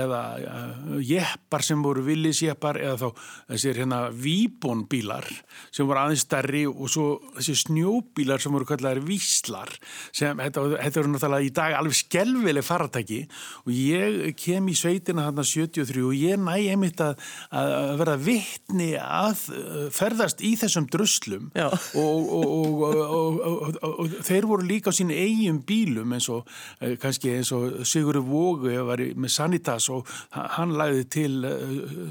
eða 0.00 0.22
uh, 0.40 0.96
jeppar 0.98 1.66
sem 1.66 1.84
voru 1.84 2.02
villisjeppar 2.08 2.80
eða 2.82 2.96
þá 3.04 3.22
þessir 3.52 3.80
hérna 3.84 4.00
výbónbílar 4.10 5.30
sem 5.70 5.86
voru 5.86 6.02
aðeins 6.02 6.26
starri 6.26 6.64
og 6.66 6.90
svo 6.90 7.06
þessi 7.38 7.56
snjóbílar 7.64 8.42
sem 8.42 8.54
voru 8.54 8.66
kallar 8.68 8.98
víslar 9.04 9.70
sem 10.10 10.42
þetta, 10.42 10.66
þetta 10.74 11.02
eru 11.04 11.14
náttúrulega 11.14 11.46
í 11.46 11.54
dag 11.54 11.78
alveg 11.78 12.00
skelvileg 12.00 12.66
faratæki 12.66 13.22
og 13.62 13.72
ég 13.74 14.34
kem 14.40 14.68
í 14.70 14.76
sveitina 14.78 15.28
þarna 15.28 15.46
73 15.46 16.04
og 16.08 16.18
ég 16.18 16.40
næ 16.40 16.56
einmitt 16.74 17.00
að, 17.04 17.18
að 17.54 17.94
vera 18.02 18.18
vittni 18.20 18.90
að 19.04 19.42
uh, 19.54 19.86
ferðast 19.94 20.42
í 20.44 20.54
þessum 20.58 20.86
druslum 20.90 21.50
og, 21.54 22.32
og, 22.38 22.82
og, 22.84 23.78
og 23.84 24.14
þeir 24.26 24.48
voru 24.48 24.66
líka 24.66 24.92
á 24.92 24.96
sín 24.96 25.12
eigin 25.12 25.60
bílum 25.66 26.14
eins 26.16 26.28
og 26.32 26.48
eh, 26.80 26.96
kannski 27.00 27.34
eins 27.36 27.52
og 27.54 27.84
Sigurður 27.88 28.26
Vógu 28.28 28.74
var 28.88 29.00
með 29.00 29.32
Sanitas 29.34 29.88
og 29.92 30.08
hann 30.32 30.74
lagði 30.78 31.04
til 31.16 31.36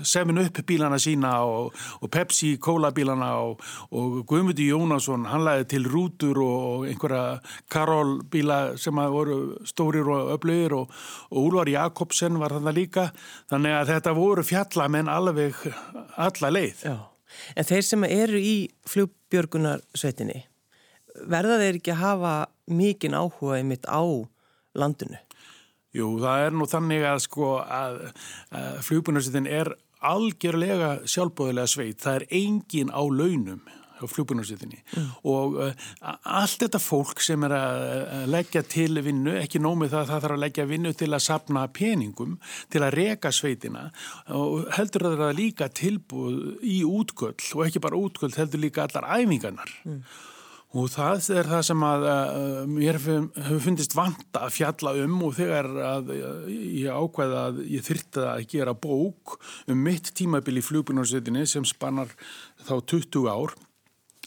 7up 0.04 0.62
eh, 0.62 0.66
bílana 0.68 1.00
sína 1.02 1.34
og 1.44 2.10
Pepsi 2.14 2.56
Cola 2.64 2.94
bílana 2.96 3.32
og 3.44 3.62
Guðmundi 4.30 4.70
Jónasson 4.70 5.28
hann 5.32 5.46
lagði 5.48 5.70
til 5.76 5.90
rútur 5.90 6.42
og 6.44 6.88
einhverja 6.90 7.40
Karol 7.74 8.20
bíla 8.32 8.78
sem 8.80 8.96
voru 8.96 9.58
stórir 9.68 10.08
og 10.10 10.34
öflugir 10.38 10.78
og, 10.78 10.92
og 11.32 11.40
Úlvar 11.48 11.70
Jakobsen 11.72 12.40
var 12.42 12.56
þarna 12.56 12.76
líka 12.76 13.10
þannig 13.52 13.78
að 13.80 13.94
þetta 13.94 14.16
voru 14.18 14.46
fjallamenn 14.48 15.12
alveg 15.12 15.58
alla 16.18 16.52
leið. 16.54 16.83
Já. 16.84 16.98
En 17.58 17.66
þeir 17.66 17.86
sem 17.88 18.04
eru 18.06 18.40
í 18.40 18.56
flugbjörgunarsveitinni 18.90 20.44
verða 21.30 21.60
þeir 21.62 21.80
ekki 21.80 21.94
að 21.94 22.02
hafa 22.02 22.34
mikinn 22.74 23.16
áhuga 23.18 23.60
einmitt 23.60 23.88
á 23.90 24.02
landinu? 24.78 25.20
Jú, 25.94 26.08
það 26.22 26.48
er 26.48 26.56
nú 26.58 26.68
þannig 26.70 27.06
að 27.06 27.20
sko 27.28 27.50
að, 27.62 28.00
að 28.54 28.78
flugbjörgunarsveitin 28.88 29.50
er 29.50 29.74
algjörlega 30.04 30.96
sjálfbóðilega 31.08 31.70
sveit. 31.70 32.02
Það 32.04 32.20
er 32.20 32.26
engin 32.42 32.92
á 32.92 33.02
launum 33.02 33.62
á 34.04 34.08
flugbúnarsvitinni 34.12 34.82
mm. 34.82 35.08
og 35.32 35.58
uh, 35.64 35.88
allt 36.40 36.66
þetta 36.66 36.82
fólk 36.84 37.24
sem 37.24 37.48
er 37.48 37.56
að 37.58 38.28
leggja 38.34 38.64
til 38.68 39.00
vinnu, 39.04 39.38
ekki 39.42 39.62
nómið 39.64 39.96
það 39.96 40.12
það 40.12 40.26
þarf 40.26 40.38
að 40.38 40.44
leggja 40.46 40.68
vinnu 40.74 40.94
til 41.00 41.12
að 41.12 41.26
sapna 41.28 41.66
peningum 41.74 42.38
til 42.74 42.84
að 42.84 42.98
reka 43.00 43.32
sveitina 43.34 43.88
og 44.34 44.68
heldur 44.78 45.10
það 45.10 45.26
að 45.30 45.40
líka 45.40 45.72
tilbúð 45.72 46.38
í 46.62 46.84
útgöll 46.88 47.50
og 47.56 47.66
ekki 47.68 47.84
bara 47.84 48.00
útgöll 48.00 48.36
heldur 48.38 48.64
líka 48.64 48.88
allar 48.88 49.10
æfingarnar 49.18 49.74
mm. 49.88 50.06
Og 50.74 50.88
það 50.90 51.28
er 51.38 51.50
það 51.52 51.60
sem 51.68 51.84
að 51.86 52.04
mér 52.66 52.98
hefur 52.98 53.60
fundist 53.62 53.94
vant 53.94 54.40
að 54.40 54.56
fjalla 54.56 54.96
um 55.04 55.20
og 55.28 55.36
þegar 55.38 55.68
að 55.86 56.10
ég 56.16 56.88
ákveða 56.90 57.44
að 57.52 57.60
ég 57.70 57.86
þyrta 57.86 58.24
að 58.32 58.48
gera 58.56 58.74
bók 58.74 59.36
um 59.70 59.84
mitt 59.86 60.10
tímabil 60.18 60.58
í 60.58 60.66
flugbjörnarsveitinni 60.66 61.46
sem 61.50 61.68
spannar 61.70 62.10
þá 62.66 62.74
20 62.90 63.30
ár 63.30 63.54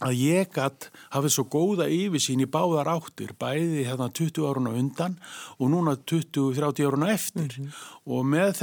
að 0.04 0.12
ég 0.20 0.50
gætt 0.52 0.90
hafið 1.14 1.32
svo 1.32 1.44
góða 1.48 1.86
yfirsýn 1.88 2.42
í 2.44 2.48
báðar 2.52 2.90
áttir, 2.92 3.32
bæði 3.40 3.86
hérna 3.86 4.10
20 4.12 4.44
árun 4.44 4.68
á 4.68 4.72
undan 4.76 5.14
og 5.56 5.70
núna 5.72 5.94
20-30 5.96 6.84
árun 6.84 7.06
á 7.08 7.14
eftir 7.14 7.48
mm 7.48 7.64
-hmm. 7.64 7.72
og 8.04 8.26
með, 8.26 8.60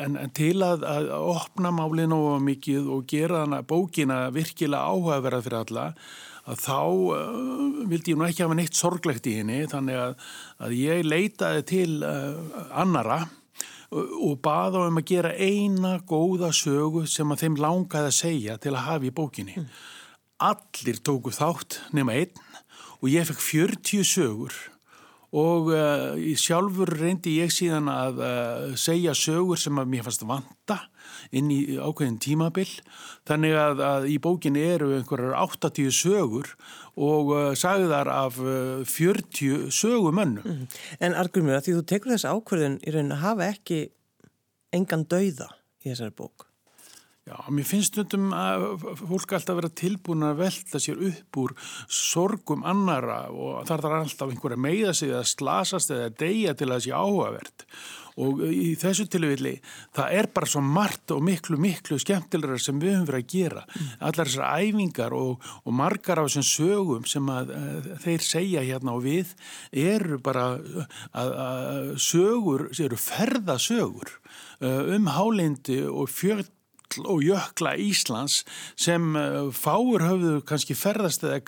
en, 0.00 0.16
en 0.16 0.30
til 0.30 0.62
að, 0.64 0.84
að 0.88 1.10
opna 1.12 1.70
málinu 1.70 2.16
og 2.16 2.40
mikið 2.42 2.88
og 2.88 3.06
gera 3.06 3.44
hana 3.44 3.60
bókina 3.62 4.30
virkilega 4.32 4.88
áhugaverða 4.88 5.42
fyrir 5.42 5.58
alla 5.58 5.94
að 6.46 6.56
þá 6.60 6.80
uh, 6.80 7.88
vildi 7.88 8.12
ég 8.12 8.18
nú 8.18 8.24
ekki 8.24 8.44
hafa 8.44 8.54
neitt 8.54 8.76
sorglegt 8.76 9.26
í 9.26 9.38
henni 9.40 9.66
þannig 9.66 9.96
að, 9.96 10.14
að 10.58 10.72
ég 10.72 11.04
leitaði 11.04 11.62
til 11.62 12.02
uh, 12.02 12.36
annara 12.72 13.28
og 13.94 14.40
baða 14.42 14.88
um 14.88 14.98
að 14.98 15.06
gera 15.06 15.32
eina 15.36 15.98
góða 16.08 16.50
sögu 16.52 17.04
sem 17.06 17.30
að 17.30 17.44
þeim 17.44 17.56
langaði 17.62 18.10
að 18.10 18.16
segja 18.16 18.56
til 18.58 18.72
að 18.74 18.86
hafa 18.88 19.06
í 19.06 19.12
bókinni. 19.14 19.54
Mm. 19.60 19.68
Allir 20.42 20.98
tóku 21.06 21.30
þátt 21.30 21.78
nema 21.94 22.16
einn 22.18 22.46
og 23.00 23.10
ég 23.12 23.26
fekk 23.28 23.42
40 23.44 24.06
sögur 24.08 24.54
og 25.34 25.70
uh, 25.74 26.14
sjálfur 26.38 26.90
reyndi 26.94 27.36
ég 27.40 27.50
síðan 27.54 27.90
að 27.90 28.20
uh, 28.22 28.74
segja 28.78 29.14
sögur 29.18 29.58
sem 29.58 29.78
að 29.78 29.90
mér 29.90 30.06
fannst 30.06 30.22
vanta 30.26 30.78
inn 31.34 31.50
í 31.50 31.58
ákveðin 31.74 32.20
tímabill 32.22 32.70
þannig 33.26 33.56
að, 33.58 33.82
að 33.86 34.06
í 34.14 34.16
bókinni 34.22 34.62
eru 34.74 34.92
einhverjar 34.94 35.34
80 35.42 35.90
sögur 35.94 36.54
og 36.94 37.34
uh, 37.34 37.50
sagðar 37.58 38.10
af 38.10 38.38
40 38.38 39.70
sögumönnum. 39.74 40.46
Mm. 40.46 40.80
En 41.02 41.18
Argumur, 41.18 41.58
því 41.62 41.78
þú 41.80 41.84
tekur 41.90 42.14
þess 42.14 42.30
ákveðin 42.30 42.80
í 42.86 42.94
raun 42.94 43.14
að 43.14 43.24
hafa 43.26 43.50
ekki 43.56 43.84
engan 44.74 45.06
dauða 45.10 45.50
í 45.82 45.90
þessari 45.90 46.14
bók? 46.14 46.48
Já, 47.34 47.48
mér 47.50 47.66
finnst 47.66 47.90
stundum 47.90 48.28
að 48.36 48.64
fólk 49.00 49.32
alltaf 49.34 49.56
vera 49.58 49.70
tilbúin 49.74 50.22
að 50.22 50.44
velta 50.44 50.78
sér 50.82 51.00
upp 51.08 51.38
úr 51.42 51.56
sorgum 51.90 52.62
annara 52.62 53.24
og 53.34 53.64
þar 53.66 53.82
þarf 53.82 53.96
alltaf 54.04 54.30
einhverja 54.30 54.60
meiða 54.62 54.94
sig 54.94 55.10
að 55.10 55.26
slasast 55.32 55.90
eða 55.90 56.12
deyja 56.14 56.54
til 56.54 56.68
að 56.68 56.76
það 56.76 56.84
sé 56.84 56.94
áhugavert 56.94 57.66
og 58.22 58.44
í 58.46 58.68
þessu 58.78 59.08
tilvilli 59.10 59.56
það 59.96 60.16
er 60.20 60.28
bara 60.36 60.50
svo 60.52 60.62
margt 60.62 61.10
og 61.10 61.24
miklu 61.26 61.58
miklu 61.58 61.98
skemmtilegar 61.98 62.62
sem 62.62 62.78
við 62.78 63.00
höfum 63.00 63.08
verið 63.08 63.24
að 63.24 63.32
gera 63.34 63.64
mm. 63.66 63.88
allar 63.98 64.30
þessar 64.30 64.62
æfingar 64.62 65.18
og, 65.18 65.50
og 65.64 65.76
margar 65.82 66.22
af 66.22 66.30
þessum 66.30 66.46
sögum 66.52 67.08
sem 67.10 67.34
að, 67.34 67.50
að 67.58 67.90
þeir 68.06 68.26
segja 68.30 68.66
hérna 68.70 68.94
og 68.94 69.06
við 69.08 69.34
eru 69.74 70.20
bara 70.22 70.46
að, 71.10 71.94
sögur, 71.98 72.68
eru 72.78 73.00
ferðasögur 73.10 74.20
um 74.62 75.10
hálindi 75.10 75.82
og 75.90 76.06
fjörð 76.14 76.53
og 77.02 77.24
jökla 77.24 77.74
Íslands 77.80 78.42
sem 78.76 79.14
uh, 79.18 79.50
fáur 79.54 80.04
höfðu 80.04 80.38
kannski 80.48 80.76
ferðast 80.78 81.26
eða, 81.26 81.40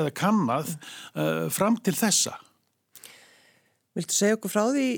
eða 0.00 0.12
kannad 0.16 0.72
uh, 0.72 1.46
fram 1.52 1.78
til 1.82 1.96
þessa. 1.96 2.36
Viltu 3.96 4.16
segja 4.16 4.36
okkur 4.36 4.52
frá 4.52 4.64
því 4.74 4.88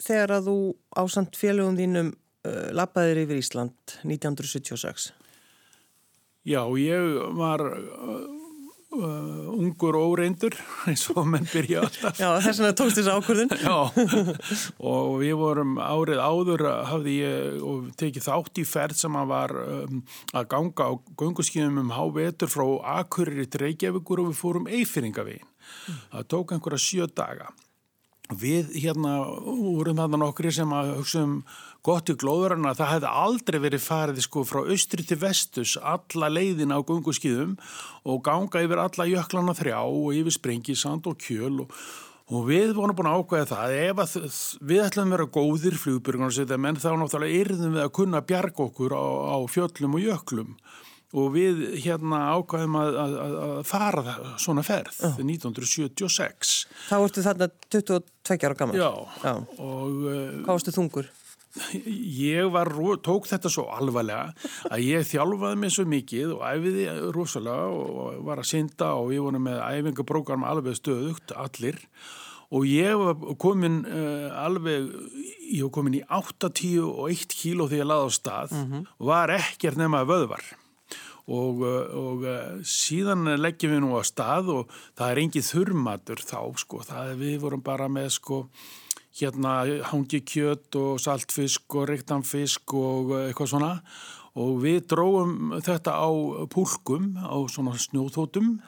þegar 0.00 0.36
að 0.38 0.50
þú 0.50 0.58
ásand 1.02 1.38
félögum 1.38 1.78
þínum 1.78 2.12
uh, 2.14 2.68
lappaðir 2.76 3.24
yfir 3.24 3.40
Ísland 3.42 3.96
1976? 4.02 5.10
Já, 6.48 6.62
ég 6.80 7.18
var 7.36 7.62
uh, 7.62 8.39
ungur 8.90 9.94
og 9.94 10.14
óreindur 10.14 10.56
eins 10.90 11.04
og 11.12 11.22
menn 11.30 11.46
byrja 11.46 11.84
alltaf. 11.84 12.18
Já, 12.18 12.28
þess 12.42 12.60
vegna 12.60 12.76
tókst 12.80 12.98
þessu 12.98 13.14
ákvörðin 13.14 13.52
Já, 13.62 13.76
og 14.90 15.12
við 15.20 15.34
vorum 15.38 15.78
árið 15.78 16.22
áður 16.24 16.66
hafði 16.88 17.16
ég 17.20 17.64
og 17.70 17.88
tekið 18.00 18.26
þátt 18.26 18.62
í 18.62 18.66
ferð 18.66 18.98
sem 18.98 19.18
að 19.20 19.30
var 19.30 19.56
um, 19.62 20.02
að 20.34 20.50
ganga 20.56 20.90
á 20.90 20.92
gunguskíðum 21.22 21.82
um 21.84 21.94
hávetur 21.94 22.50
frá 22.50 22.66
Akureyri 22.98 23.46
til 23.46 23.64
Reykjavíkur 23.66 24.24
og 24.24 24.32
við 24.32 24.40
fórum 24.42 24.70
Eifyringavegin 24.70 25.46
mm. 25.46 26.04
það 26.16 26.30
tók 26.34 26.56
einhverja 26.56 26.82
sjö 26.82 27.10
daga. 27.14 27.52
Við 28.30 28.74
hérna 28.78 29.16
vorum 29.42 29.98
þarna 29.98 30.20
nokkri 30.22 30.52
sem 30.54 30.70
að 30.74 30.96
hugsa 31.00 31.24
um 31.26 31.40
gott 31.86 32.10
í 32.12 32.16
glóðurana 32.20 32.74
það 32.76 32.92
hefði 32.94 33.12
aldrei 33.22 33.58
verið 33.62 33.82
farið 33.84 34.20
sko 34.26 34.44
frá 34.48 34.60
austri 34.66 35.06
til 35.06 35.18
vestus 35.20 35.76
alla 35.80 36.28
leiðina 36.32 36.76
á 36.76 36.84
gunguskýðum 36.84 37.56
og 38.04 38.20
ganga 38.26 38.64
yfir 38.64 38.82
alla 38.82 39.08
jöklana 39.08 39.56
þrjá 39.56 39.78
og 39.80 40.12
yfir 40.18 40.36
sprengisand 40.36 41.08
og 41.08 41.16
kjöl 41.24 41.62
og, 41.64 41.72
og 42.30 42.44
við 42.50 42.74
vorum 42.76 42.98
búin 42.98 43.08
að 43.10 43.22
ákvæða 43.22 43.48
það 43.54 43.78
ef 43.78 44.04
að 44.04 44.18
við 44.72 44.84
ætlum 44.84 45.08
að 45.08 45.16
vera 45.16 45.30
góðir 45.38 45.80
flugbyrgunarsvita 45.86 46.60
menn 46.60 46.80
þá 46.80 46.92
náttúrulega 47.00 47.40
yrðum 47.46 47.74
við 47.78 47.86
að 47.86 47.96
kunna 48.00 48.22
bjarga 48.28 48.66
okkur 48.68 48.96
á, 48.96 49.04
á 49.32 49.38
fjöllum 49.48 49.96
og 49.96 50.04
jöklum 50.04 50.54
og 51.10 51.32
við 51.34 51.62
hérna 51.82 52.20
ákvæðum 52.36 52.76
að, 52.78 52.96
að, 53.02 53.14
að 53.42 53.56
fara 53.66 54.02
það, 54.06 54.26
svona 54.44 54.62
ferð 54.62 55.00
oh. 55.08 55.16
1976 55.24 56.52
Þá 56.86 56.94
ertu 57.00 57.24
þarna 57.24 57.48
22 57.72 58.46
ára 58.46 58.58
gammal 58.60 58.78
Já, 58.78 58.90
Já. 59.24 59.32
og 59.58 59.96
Hvað 60.04 60.52
varstu 60.52 60.76
þungur? 60.76 61.10
Ég 61.74 62.50
var, 62.52 62.70
tók 63.04 63.28
þetta 63.30 63.50
svo 63.52 63.66
alvarlega 63.74 64.32
að 64.70 64.86
ég 64.86 65.06
þjálfaði 65.08 65.60
mig 65.60 65.74
svo 65.74 65.84
mikið 65.88 66.34
og 66.36 66.46
æfiði 66.46 66.86
rosalega 67.14 67.68
og 67.74 68.24
var 68.26 68.42
að 68.42 68.50
synda 68.52 68.94
og 68.98 69.12
ég 69.14 69.24
voru 69.24 69.42
með 69.42 69.60
æfingabrókarm 69.66 70.46
alveg 70.48 70.78
stöðugt, 70.78 71.34
allir. 71.36 71.78
Og 72.50 72.66
ég 72.66 72.96
var 72.98 73.36
komin 73.38 73.84
uh, 73.86 74.30
alveg, 74.42 74.88
ég 75.52 75.62
var 75.68 75.74
komin 75.76 76.00
í 76.00 76.02
8-10 76.02 76.80
og 76.88 77.12
1 77.12 77.36
kíló 77.38 77.68
þegar 77.70 77.84
ég 77.84 77.90
laði 77.92 78.08
á 78.10 78.12
stað. 78.16 78.56
Mm 78.56 78.66
-hmm. 78.66 78.88
var 78.98 79.30
ekkert 79.36 79.78
nema 79.78 80.02
vöðvar. 80.02 80.42
Og, 81.30 81.62
eh, 81.62 81.90
og 81.94 82.24
eh, 82.26 82.58
síðan 82.66 83.28
leggjum 83.38 83.70
við 83.70 83.82
nú 83.84 83.94
á 83.94 84.02
stað 84.02 84.48
og 84.50 84.72
það 84.98 85.10
er 85.10 85.20
engið 85.22 85.44
þurrmatur 85.46 86.22
þá 86.26 86.40
sko, 86.58 86.80
það 86.82 87.10
er 87.12 87.20
við 87.20 87.36
vorum 87.44 87.62
bara 87.62 87.86
með 87.86 88.08
sko 88.16 88.48
hérna 89.18 89.54
hangi 89.90 90.20
kjött 90.22 90.76
og 90.78 91.00
saltfisk 91.02 91.76
og 91.78 91.88
reyktanfisk 91.90 92.74
og 92.78 93.14
eitthvað 93.26 93.52
svona. 93.52 93.72
Og 94.40 94.60
við 94.62 94.84
dróum 94.92 95.56
þetta 95.58 95.96
á 95.98 96.10
púlkum 96.52 97.16
á 97.18 97.34
svona 97.50 97.74
snjóþótum 97.74 98.60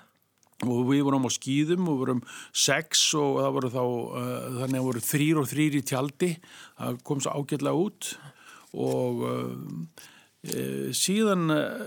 og 0.63 0.81
við 0.91 1.05
vorum 1.07 1.27
á 1.27 1.31
skýðum 1.31 1.87
og 1.91 2.01
vorum 2.03 2.25
sex 2.55 3.13
og 3.19 3.39
það 3.43 3.55
voru 3.57 3.71
þá 3.75 3.83
uh, 3.83 4.25
þannig 4.61 4.81
að 4.81 4.89
voru 4.89 5.05
þrýr 5.07 5.43
og 5.43 5.49
þrýr 5.51 5.79
í 5.79 5.85
tjaldi. 5.87 6.33
Það 6.79 7.01
kom 7.07 7.23
svo 7.23 7.37
ágjörlega 7.39 7.87
út. 7.87 8.11
Og 8.73 9.25
uh, 9.27 9.63
Eh, 10.03 10.22
síðan 10.43 11.51
eh, 11.55 11.83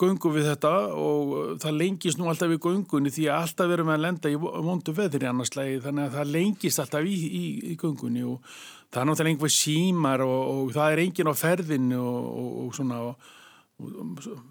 göngum 0.00 0.32
við 0.32 0.46
þetta 0.48 0.72
og 0.96 1.32
það 1.60 1.80
lengist 1.82 2.20
nú 2.20 2.30
alltaf 2.30 2.52
í 2.54 2.60
göngunni 2.60 3.12
því 3.12 3.26
að 3.28 3.42
alltaf 3.44 3.68
verum 3.68 3.90
við 3.90 3.96
að 3.98 4.04
lenda 4.06 4.32
í 4.32 4.38
vondu 4.40 4.94
veðri 4.96 5.28
annarslægi 5.28 5.82
þannig 5.84 6.06
að 6.06 6.16
það 6.16 6.30
lengist 6.36 6.80
alltaf 6.80 7.04
í, 7.04 7.18
í, 7.28 7.42
í 7.72 7.76
göngunni 7.80 8.24
og 8.24 8.40
það 8.88 9.02
er 9.02 9.10
náttúrulega 9.10 9.34
einhver 9.34 9.52
símar 9.52 10.24
og, 10.24 10.40
og 10.54 10.72
það 10.78 10.94
er 10.94 11.04
engin 11.04 11.32
á 11.32 11.34
ferðinu 11.36 12.00
og, 12.00 12.30
og, 12.30 12.56
og 12.64 12.72
svona 12.78 13.02
og 13.10 13.28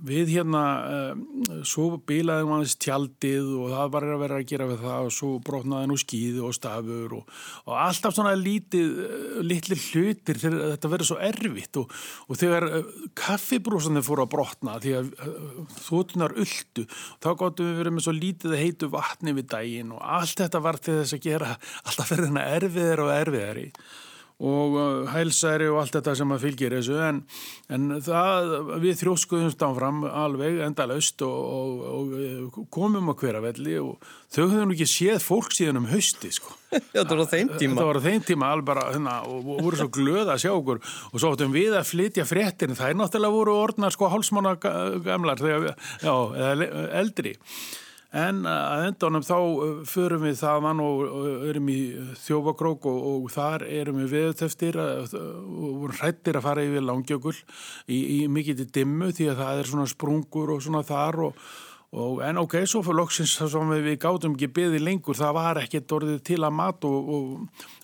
við 0.06 0.32
hérna 0.34 0.62
uh, 0.80 1.60
svo 1.68 2.00
bílaðum 2.08 2.54
aðeins 2.56 2.76
tjaldið 2.82 3.52
og 3.60 3.74
það 3.74 3.92
var 3.94 4.08
að 4.08 4.24
vera 4.24 4.40
að 4.40 4.48
gera 4.50 4.68
við 4.70 4.84
það 4.84 5.08
og 5.08 5.14
svo 5.16 5.30
brotnaði 5.46 5.90
nú 5.92 5.98
skýði 6.02 6.44
og 6.46 6.56
stafur 6.58 7.16
og, 7.20 7.36
og 7.66 7.76
alltaf 7.78 8.16
svona 8.18 8.34
lítið 8.40 9.02
uh, 9.06 9.40
litli 9.46 9.78
hlutir 9.80 10.42
þegar 10.42 10.74
þetta 10.74 10.94
verður 10.94 11.12
svo 11.12 11.20
erfitt 11.30 11.82
og, 11.82 11.96
og 12.28 12.42
þegar 12.42 12.68
uh, 12.80 12.92
kaffibrúsandi 13.20 14.06
fóru 14.06 14.26
að 14.26 14.34
brotna 14.36 14.78
því 14.84 14.98
að 15.00 15.14
þóttunar 15.78 16.38
uldu 16.40 16.86
þá 16.90 17.30
gáttum 17.30 17.72
við 17.72 17.82
verið 17.84 17.98
með 17.98 18.08
svo 18.08 18.18
lítið 18.18 18.60
heitu 18.60 18.92
vatni 18.94 19.38
við 19.38 19.50
daginn 19.54 19.96
og 19.96 20.06
allt 20.20 20.46
þetta 20.46 20.64
var 20.66 20.82
til 20.82 21.00
þess 21.02 21.18
að 21.18 21.26
gera 21.30 21.56
alltaf 21.86 22.14
verður 22.14 22.32
hérna 22.32 22.48
erfiðar 22.58 23.06
og 23.06 23.18
erfiðari 23.20 23.68
og 24.39 24.75
uh, 24.79 25.10
hælsæri 25.12 25.67
og 25.67 25.81
allt 25.81 25.98
þetta 25.98 26.13
sem 26.15 26.29
að 26.31 26.43
fylgjir 26.46 26.75
þessu. 26.77 26.96
En, 27.03 27.17
en 27.75 27.89
það, 28.03 28.53
við 28.79 29.01
þjóskuðumst 29.01 29.65
áfram 29.67 30.05
alveg 30.08 30.62
endalaust 30.63 31.25
og, 31.27 31.39
og, 31.58 31.81
og 31.89 32.13
uh, 32.15 32.62
komum 32.72 33.12
á 33.12 33.13
hveravelli 33.19 33.75
og 33.84 33.98
þau 34.31 34.46
höfðum 34.46 34.72
ekki 34.75 34.88
séð 34.88 35.19
fólk 35.25 35.51
síðan 35.58 35.81
um 35.81 35.89
hausti 35.91 36.31
sko. 36.38 36.55
Það 36.93 37.15
var 37.17 37.25
þeim 37.34 37.51
tíma. 37.58 37.81
Það 37.81 37.89
var 37.89 38.00
á 38.00 38.08
þeim 38.08 38.25
tíma 38.29 38.53
alveg 38.53 38.69
bara 38.72 38.88
hérna, 38.93 39.17
og 39.27 39.43
voru 39.50 39.81
svo 39.81 39.89
glöða 40.00 40.38
að 40.38 40.46
sjá 40.46 40.53
okkur. 40.53 40.81
Og 41.12 41.19
svo 41.19 41.34
áttum 41.34 41.53
við 41.55 41.75
að 41.75 41.91
flytja 41.91 42.27
fréttin 42.29 42.77
það 42.79 42.93
er 42.93 43.00
náttúrulega 43.01 43.39
voru 43.41 43.60
orðnar 43.65 43.96
sko 43.96 44.12
hálsmána 44.13 44.55
gamlar 44.62 45.41
þegar, 45.41 45.75
já, 46.05 46.13
eldri 47.01 47.36
En 48.10 48.42
að 48.50 48.88
endanum 48.88 49.22
þá 49.22 49.36
uh, 49.38 49.66
förum 49.86 50.24
við 50.25 50.39
þaðan 50.39 50.80
og 50.82 51.01
erum 51.46 51.68
í 51.70 51.80
þjófakrók 52.18 52.88
og, 52.89 53.00
og 53.06 53.28
þar 53.30 53.66
erum 53.70 54.00
við 54.01 54.13
viðtöftir 54.16 54.80
og 54.82 55.12
vorum 55.13 55.98
hrættir 56.00 56.39
að 56.39 56.48
fara 56.48 56.63
yfir 56.66 56.88
langjökul 56.88 57.36
í, 57.86 58.00
í 58.00 58.20
mikið 58.25 58.63
dimmu 58.74 59.12
því 59.13 59.28
að 59.30 59.44
það 59.44 59.62
er 59.62 59.70
svona 59.70 59.89
sprungur 59.92 60.54
og 60.56 60.63
svona 60.66 60.82
þar 60.88 61.20
og, 61.28 61.44
og 62.01 62.24
en 62.25 62.42
ok, 62.42 62.56
svo 62.66 62.82
fyrir 62.88 62.98
loksins 62.98 63.36
sem 63.38 63.74
við, 63.75 63.84
við 63.92 64.00
gátum 64.01 64.34
ekki 64.34 64.50
beði 64.58 64.80
lengur, 64.82 65.18
það 65.20 65.36
var 65.38 65.60
ekkert 65.62 65.94
orðið 66.00 66.24
til 66.32 66.39
að 66.42 66.56
mat 66.58 66.88
og, 66.89 67.12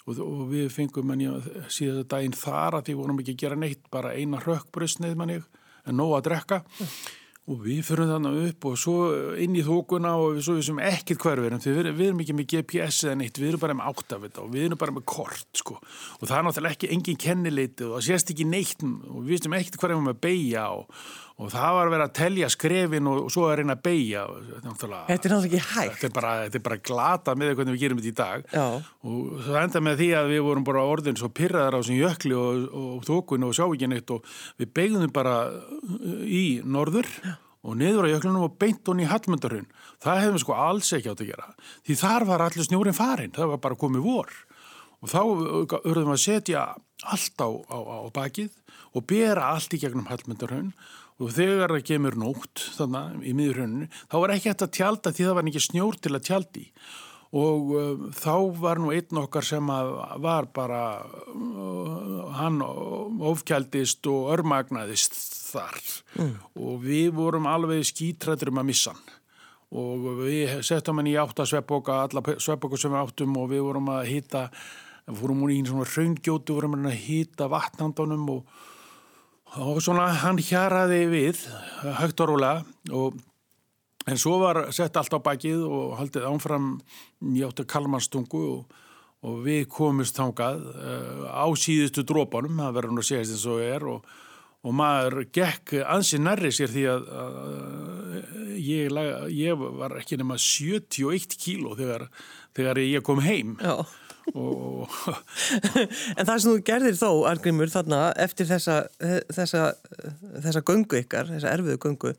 og 0.10 0.42
við 0.50 0.72
fengum 0.74 1.06
manni 1.12 1.30
síðan 1.70 2.10
daginn 2.10 2.34
þar 2.40 2.80
að 2.80 2.90
því 2.90 2.98
vorum 3.04 3.22
ekki 3.22 3.38
að 3.38 3.46
gera 3.46 3.60
neitt, 3.62 3.86
bara 3.94 4.16
eina 4.18 4.42
rökkbröstnið 4.42 5.14
manni 5.22 5.38
en 5.86 6.02
nóg 6.02 6.18
að 6.18 6.26
drekka. 6.32 6.60
Mm 6.80 7.22
og 7.46 7.60
við 7.62 7.82
fyrir 7.86 8.10
þannig 8.10 8.38
upp 8.50 8.66
og 8.72 8.78
svo 8.82 8.96
inn 9.42 9.54
í 9.54 9.64
þókuna 9.66 10.16
og 10.18 10.38
við 10.38 10.46
svo 10.48 10.56
við 10.58 10.64
sem 10.66 10.80
ekkert 10.82 11.22
hver 11.22 11.42
við 11.44 11.50
erum 11.52 11.62
við, 11.62 11.90
við 11.94 12.08
erum 12.08 12.24
ekki 12.24 12.38
með 12.38 12.48
GPS 12.54 13.02
eða 13.06 13.20
neitt 13.20 13.38
við 13.38 13.52
erum 13.52 13.62
bara 13.62 13.76
með 13.78 13.92
áttafita 13.92 14.42
og 14.42 14.50
við 14.56 14.66
erum 14.66 14.82
bara 14.82 14.96
með 14.96 15.06
kort 15.14 15.62
sko. 15.62 15.78
og 15.78 16.26
það 16.26 16.38
er 16.40 16.48
náttúrulega 16.48 16.78
ekki 16.80 16.90
engin 16.96 17.22
kennileiti 17.22 17.86
og 17.86 18.00
það 18.00 18.08
sést 18.08 18.34
ekki 18.34 18.48
neitt 18.50 18.82
og 18.86 19.20
við 19.20 19.36
veistum 19.36 19.58
ekkert 19.60 19.78
hver 19.84 19.94
erum 19.94 20.10
að 20.10 20.24
beigja 20.26 20.66
og, 20.74 21.06
og 21.36 21.50
það 21.52 21.74
var 21.76 21.90
að 21.90 21.94
vera 21.94 22.06
að 22.08 22.14
telja 22.16 22.50
skrefin 22.54 23.08
og, 23.12 23.18
og 23.26 23.32
svo 23.34 23.46
að 23.50 23.58
reyna 23.60 23.76
að 23.76 23.82
beigja 23.84 24.22
Þetta 25.10 25.28
er 25.28 25.34
náttúrulega 25.34 25.48
ekki 25.50 25.64
hægt. 25.66 25.98
Þetta 26.00 26.08
er 26.08 26.14
bara, 26.16 26.34
þetta 26.46 26.60
er 26.60 26.64
bara 26.68 26.78
glata 26.90 27.36
með 27.36 27.52
hvernig 27.58 27.76
við 27.76 27.84
gerum 27.84 28.00
þetta 28.00 28.12
í 28.12 28.20
dag. 28.20 28.46
Já. 28.56 28.68
og 29.12 29.42
það 29.48 29.60
enda 29.62 29.82
með 29.84 29.98
því 30.02 30.10
að 30.20 30.32
við 30.32 30.44
vorum 30.48 30.68
bara 30.70 30.86
orðin 30.94 31.20
svo 31.20 31.32
pyrraðar 31.36 31.76
á 31.76 31.80
þessum 31.82 32.00
jökli 32.00 32.38
og, 32.40 32.64
og 32.82 33.04
þókun 33.10 33.48
og 33.50 33.58
sjávíkinn 33.60 33.98
eitt 33.98 34.16
og 34.16 34.32
við 34.62 34.72
beigðum 34.80 35.16
bara 35.16 35.36
uh, 35.52 36.24
í 36.24 36.46
norður 36.64 37.12
og 37.66 37.80
niður 37.82 38.08
á 38.08 38.14
jöklunum 38.14 38.48
og 38.48 38.58
beint 38.62 38.88
hún 38.88 39.04
í 39.04 39.10
Hallmundarhun 39.10 39.68
það 40.04 40.20
hefðum 40.22 40.38
við 40.38 40.44
sko 40.46 40.58
alls 40.70 40.96
ekki 40.96 41.12
átt 41.12 41.24
að 41.26 41.32
gera. 41.34 41.54
Því 41.84 42.00
þar 42.00 42.30
var 42.32 42.48
allir 42.48 42.68
snjórin 42.68 42.96
farin 42.96 43.36
það 43.36 43.56
var 43.56 43.64
bara 43.68 43.84
komið 43.84 44.08
vor. 44.08 44.36
Og 45.04 45.12
þá 45.12 45.20
urðum 45.84 46.14
við 46.14 46.16
að 46.16 46.22
setja 46.24 46.68
allt 47.06 47.42
á, 47.44 47.50
á, 47.52 47.78
á 48.08 48.08
bakið 48.16 48.54
og 48.96 49.04
bera 49.10 49.52
allt 49.52 49.74
í 49.76 49.82
gegnum 49.82 50.08
Hallmundarhun 50.08 50.72
og 51.16 51.32
þegar 51.32 51.72
það 51.76 51.88
kemur 51.92 52.20
nótt 52.20 52.64
þannig 52.76 53.26
í 53.30 53.34
miðurhönnu 53.38 53.90
þá 53.96 54.16
var 54.20 54.36
ekki 54.36 54.52
hægt 54.52 54.66
að 54.66 54.78
tjálta 54.80 55.16
því 55.16 55.28
það 55.28 55.38
var 55.38 55.52
ekki 55.52 55.66
snjór 55.70 56.00
til 56.04 56.16
að 56.16 56.26
tjaldi 56.30 56.66
og 57.36 57.72
uh, 57.76 58.06
þá 58.16 58.36
var 58.62 58.80
nú 58.80 58.92
einn 58.96 59.20
okkar 59.20 59.46
sem 59.46 59.72
var 60.24 60.48
bara 60.56 60.84
uh, 61.04 62.32
hann 62.38 62.62
ofkjaldist 62.64 64.08
og 64.12 64.32
örmagnaðist 64.38 65.18
þar. 65.56 65.82
Mm. 66.20 66.34
og 66.60 66.80
við 66.84 67.12
vorum 67.16 67.48
alveg 67.48 67.86
skítrættur 67.88 68.52
um 68.52 68.62
að 68.64 68.70
missa 68.72 68.96
hann. 68.96 69.14
Og 69.76 70.06
við 70.22 70.62
settum 70.64 71.02
hann 71.02 71.10
í 71.12 71.18
áttasveppoka 71.20 71.98
alla 72.06 72.24
sveppoka 72.40 72.80
sem 72.80 72.94
við 72.94 73.02
áttum 73.02 73.36
og 73.42 73.50
við 73.52 73.66
vorum 73.66 73.92
að 73.92 74.12
hýta 74.14 74.46
fórum 75.06 75.44
í 75.50 75.58
einn 75.58 75.68
svona 75.68 75.88
raungjótu 75.90 76.56
vorum 76.56 76.78
að 76.80 77.02
hýta 77.04 77.50
vatnandunum 77.52 78.30
og 78.38 78.64
og 79.54 79.80
svona 79.84 80.10
hann 80.24 80.40
hjaraði 80.42 81.06
við 81.12 81.46
högt 82.02 82.22
og 82.24 82.32
rólega 82.34 82.64
og 82.96 83.20
en 84.06 84.20
svo 84.22 84.40
var 84.42 84.66
sett 84.76 84.98
allt 85.00 85.16
á 85.16 85.20
bakið 85.22 85.64
og 85.66 85.96
haldið 86.00 86.28
ánfram 86.30 86.68
njátt 87.22 87.64
að 87.64 87.70
kalmanstungu 87.72 88.44
og, 88.52 88.76
og 89.26 89.40
við 89.46 89.66
komumst 89.72 90.20
þangað 90.20 90.62
uh, 90.76 91.26
á 91.34 91.46
síðustu 91.58 92.06
drópanum, 92.06 92.62
það 92.62 92.78
verður 92.78 92.96
nú 92.96 93.04
að 93.04 93.10
segja 93.10 93.26
eins 93.26 93.48
og 93.50 93.64
er 93.66 93.88
og, 93.90 94.14
og 94.66 94.78
maður 94.78 95.26
gekk 95.34 95.78
ansi 95.86 96.20
nærri 96.22 96.52
sér 96.54 96.74
því 96.74 96.88
að, 96.92 97.10
að 97.24 97.38
ég, 98.62 99.02
ég 99.34 99.68
var 99.82 99.98
ekki 100.02 100.20
nema 100.22 100.38
71 100.42 101.38
kíló 101.42 101.78
þegar, 101.78 102.10
þegar 102.58 102.82
ég 102.86 103.06
kom 103.06 103.24
heim 103.26 103.56
Já 104.34 104.88
en 106.18 106.26
það 106.26 106.38
sem 106.38 106.50
þú 106.50 106.56
gerðir 106.66 106.98
þó, 107.00 107.10
Argrimur, 107.30 107.72
þarna 107.72 108.00
eftir 108.26 108.50
þessa, 108.50 108.80
þessa, 109.34 109.68
þessa 110.42 110.64
göngu 110.66 111.02
ykkar, 111.04 111.30
þessa 111.30 111.54
erfiðu 111.54 111.82
göngu 111.86 112.16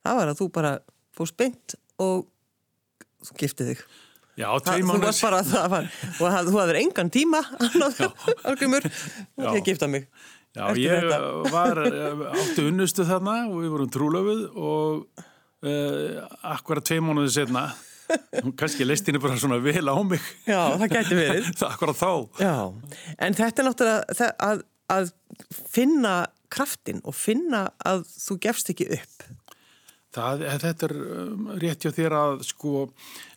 það 0.00 0.20
var 0.20 0.32
að 0.32 0.40
þú 0.40 0.48
bara 0.54 0.74
fórst 1.16 1.36
beint 1.40 1.76
og 2.00 2.24
þú 3.26 3.36
giftið 3.42 3.72
þig. 3.74 3.82
Já, 4.40 4.48
tvei 4.64 4.82
mánuð 4.86 5.10
og 5.10 6.28
þú 6.48 6.56
hafður 6.56 6.78
engan 6.80 7.10
tíma 7.12 7.42
Argrimur 8.48 8.86
og 8.86 9.56
ég 9.58 9.66
giftað 9.66 9.90
mig 9.92 10.06
Já, 10.56 10.64
ég 10.80 11.04
þetta. 11.04 11.18
var 11.52 11.80
áttu 12.32 12.64
unnustu 12.70 13.04
þarna 13.06 13.36
og 13.50 13.60
við 13.60 13.74
vorum 13.74 13.90
trúlöfuð 13.92 14.40
og 14.54 15.26
uh, 15.66 16.22
akkurat 16.54 16.86
tvei 16.86 17.02
mánuðið 17.04 17.34
setna 17.36 17.66
kannski 18.60 18.86
leist 18.86 19.08
henni 19.08 19.22
bara 19.22 19.38
svona 19.40 19.60
vel 19.62 19.86
á 19.86 19.96
mig. 20.06 20.24
Já, 20.48 20.60
það 20.80 20.94
gæti 20.96 21.18
verið. 21.18 21.50
Það 21.60 21.74
akkurat 21.74 22.00
þá. 22.00 22.12
Já, 22.42 22.54
en 23.18 23.38
þetta 23.38 23.62
er 23.62 23.68
náttúrulega 23.68 24.30
að, 24.46 24.64
að 24.90 25.12
finna 25.70 26.14
kraftin 26.50 27.02
og 27.06 27.14
finna 27.16 27.68
að 27.86 28.06
þú 28.10 28.38
gefst 28.46 28.72
ekki 28.72 28.88
upp. 28.98 29.28
Það, 30.10 30.40
Þetta 30.64 30.86
er 30.88 30.94
um, 30.98 31.50
rétt 31.62 31.84
hjá 31.86 31.92
þér 31.94 32.14
að 32.18 32.40
sko 32.48 32.88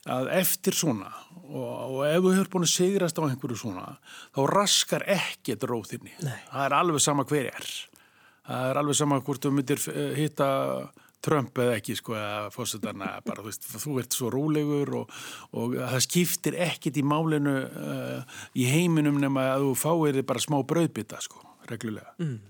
að 0.09 0.29
eftir 0.39 0.73
svona 0.73 1.12
og, 1.43 1.67
og 1.69 1.99
ef 2.07 2.23
þú 2.23 2.31
hefur 2.33 2.49
búin 2.55 2.65
að 2.65 2.71
sigrast 2.73 3.19
á 3.21 3.25
einhverju 3.27 3.59
svona 3.62 3.91
þá 4.33 4.39
raskar 4.49 5.05
ekkert 5.13 5.67
róðinni 5.69 6.15
það 6.17 6.63
er 6.65 6.75
alveg 6.79 7.03
sama 7.03 7.27
hver 7.29 7.51
er. 7.51 7.69
Það 8.43 8.71
er 8.71 8.79
alveg 8.81 8.97
sama 8.97 9.21
hvort 9.23 9.45
þú 9.45 9.53
myndir 9.53 9.86
eh, 9.93 10.15
hitta 10.17 10.49
Trump 11.23 11.59
eða 11.63 11.77
ekki 11.79 11.97
sko 11.99 12.15
að 12.19 12.49
fósitana 12.55 13.12
bara 13.25 13.43
þú 13.43 13.49
veist, 13.49 13.67
þú 13.83 13.97
ert 14.01 14.17
svo 14.17 14.31
rólegur 14.33 14.95
og, 15.01 15.19
og 15.55 15.77
það 15.79 16.01
skiptir 16.07 16.57
ekkit 16.67 16.99
í 16.99 17.05
málinu 17.07 17.59
uh, 17.67 18.39
í 18.59 18.67
heiminum 18.69 19.21
nema 19.21 19.53
að 19.55 19.69
þú 19.69 19.75
fáir 19.83 20.23
bara 20.27 20.43
smá 20.43 20.59
brauðbytta 20.67 21.21
sko, 21.23 21.43
reglulega. 21.69 22.15
Mm. 22.21 22.41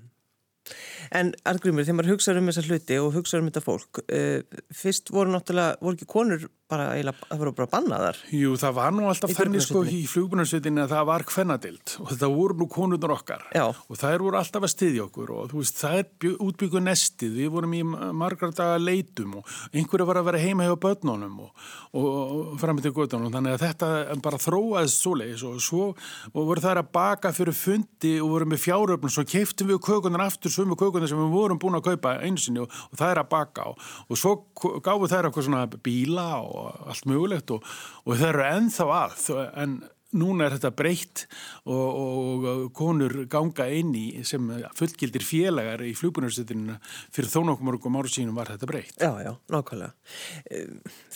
En 1.13 1.33
Argrimur, 1.49 1.83
þegar 1.83 1.97
maður 1.97 2.13
hugsaður 2.13 2.39
um 2.39 2.49
þessa 2.49 2.63
hluti 2.69 2.97
og 3.01 3.15
hugsaður 3.17 3.43
um 3.43 3.49
þetta 3.51 3.63
fólk, 3.65 4.03
uh, 4.07 4.61
fyrst 4.83 5.11
voru 5.13 5.33
náttúrulega, 5.33 5.79
voru 5.83 5.99
ekki 5.99 6.09
konur 6.13 6.45
bara, 6.73 7.15
það 7.29 7.43
voru 7.43 7.55
bara 7.59 7.71
bannaðar? 7.77 8.19
Jú, 8.33 8.55
það 8.59 8.77
var 8.79 8.95
nú 8.97 9.07
alltaf 9.11 9.35
þannig 9.37 9.65
sko 9.65 9.85
í 9.87 10.03
flugbunarsettinni 10.09 10.83
að 10.83 10.95
það 10.95 11.07
var 11.11 11.27
kvennadild 11.29 11.95
og 12.01 12.11
þetta 12.11 12.31
voru 12.33 12.59
nú 12.59 12.69
konurnar 12.71 13.15
okkar. 13.17 13.45
Já. 13.53 13.65
og 13.69 14.05
eru 14.09 14.27
voru 14.27 14.39
alltaf 14.39 14.65
að 14.65 14.73
styðja 14.73 15.05
okkur 15.07 15.33
og 15.33 15.51
þú 15.51 15.61
veist, 15.61 15.79
það 15.81 15.99
er 15.99 16.35
útbygguð 16.43 16.85
nestið, 16.87 17.37
við 17.39 17.51
vorum 17.53 17.75
í 17.77 17.81
margar 18.23 18.53
daga 18.55 18.79
leitum 18.81 19.39
og 19.39 19.53
einhverju 19.73 20.07
var 20.09 20.19
að 20.21 20.27
vera 20.29 20.41
heima 20.41 20.67
hjá 20.67 20.75
börnunum 20.85 21.39
og, 21.45 21.67
og, 21.93 22.07
og 22.07 22.61
framið 22.61 22.87
til 22.87 22.93
göttunum, 22.97 23.33
þannig 23.33 23.57
að 23.57 23.65
þetta 23.67 24.19
bara 24.23 24.41
þróaðist 24.41 25.03
svo 25.03 25.15
leiðis 25.19 25.45
og 25.47 25.59
svo 25.63 25.89
og 25.93 26.49
voru 26.49 26.63
þær 26.63 26.81
að 26.83 26.91
baka 26.95 27.33
fyrir 27.35 27.57
fundi 27.57 28.15
og 28.21 28.33
voru 28.33 28.49
með 28.49 28.63
fjáröfnum, 28.65 29.13
svo 29.13 29.25
keiftum 29.27 29.71
við 29.71 29.81
kökunar 29.87 30.25
aftur 30.27 30.53
sumu 30.53 30.77
kökunar 30.79 31.09
sem 31.11 31.19
við 31.19 31.33
vorum 31.33 31.61
búin 31.61 31.79
að 31.79 31.87
kaupa 31.91 32.17
einsinni 32.23 32.63
og, 32.63 32.71
og 32.91 32.99
það 32.99 33.13
er 33.13 33.23
að 33.23 33.31
baka 33.33 33.67
og, 33.71 33.89
og 34.07 34.19
svo 34.19 34.35
gáðu 34.83 35.09
þær 35.11 35.29
okkur 35.31 35.47
svona 35.47 35.65
bíla 35.83 36.27
og 36.43 36.62
allt 36.91 37.09
mögulegt 37.09 37.51
og, 37.55 37.65
og 38.05 38.15
það 38.15 38.29
eru 38.29 38.47
ennþá 38.51 38.87
að 38.99 39.27
en 39.63 39.81
núna 40.17 40.47
er 40.47 40.55
þetta 40.57 40.71
breytt 40.77 41.25
og, 41.65 41.99
og 42.03 42.71
konur 42.77 43.23
ganga 43.31 43.67
inn 43.73 43.93
í 43.97 44.05
sem 44.27 44.49
fullgildir 44.77 45.25
félagar 45.25 45.83
í 45.85 45.93
flugbunarstutinu 45.97 46.77
fyrir 46.85 47.31
þó 47.31 47.39
nokkuð 47.49 47.69
mörgum 47.69 47.99
áru 47.99 48.11
sínum 48.13 48.37
var 48.37 48.53
þetta 48.53 48.69
breytt. 48.69 48.97
Já, 49.01 49.11
já, 49.25 49.33
nákvæmlega. 49.53 49.93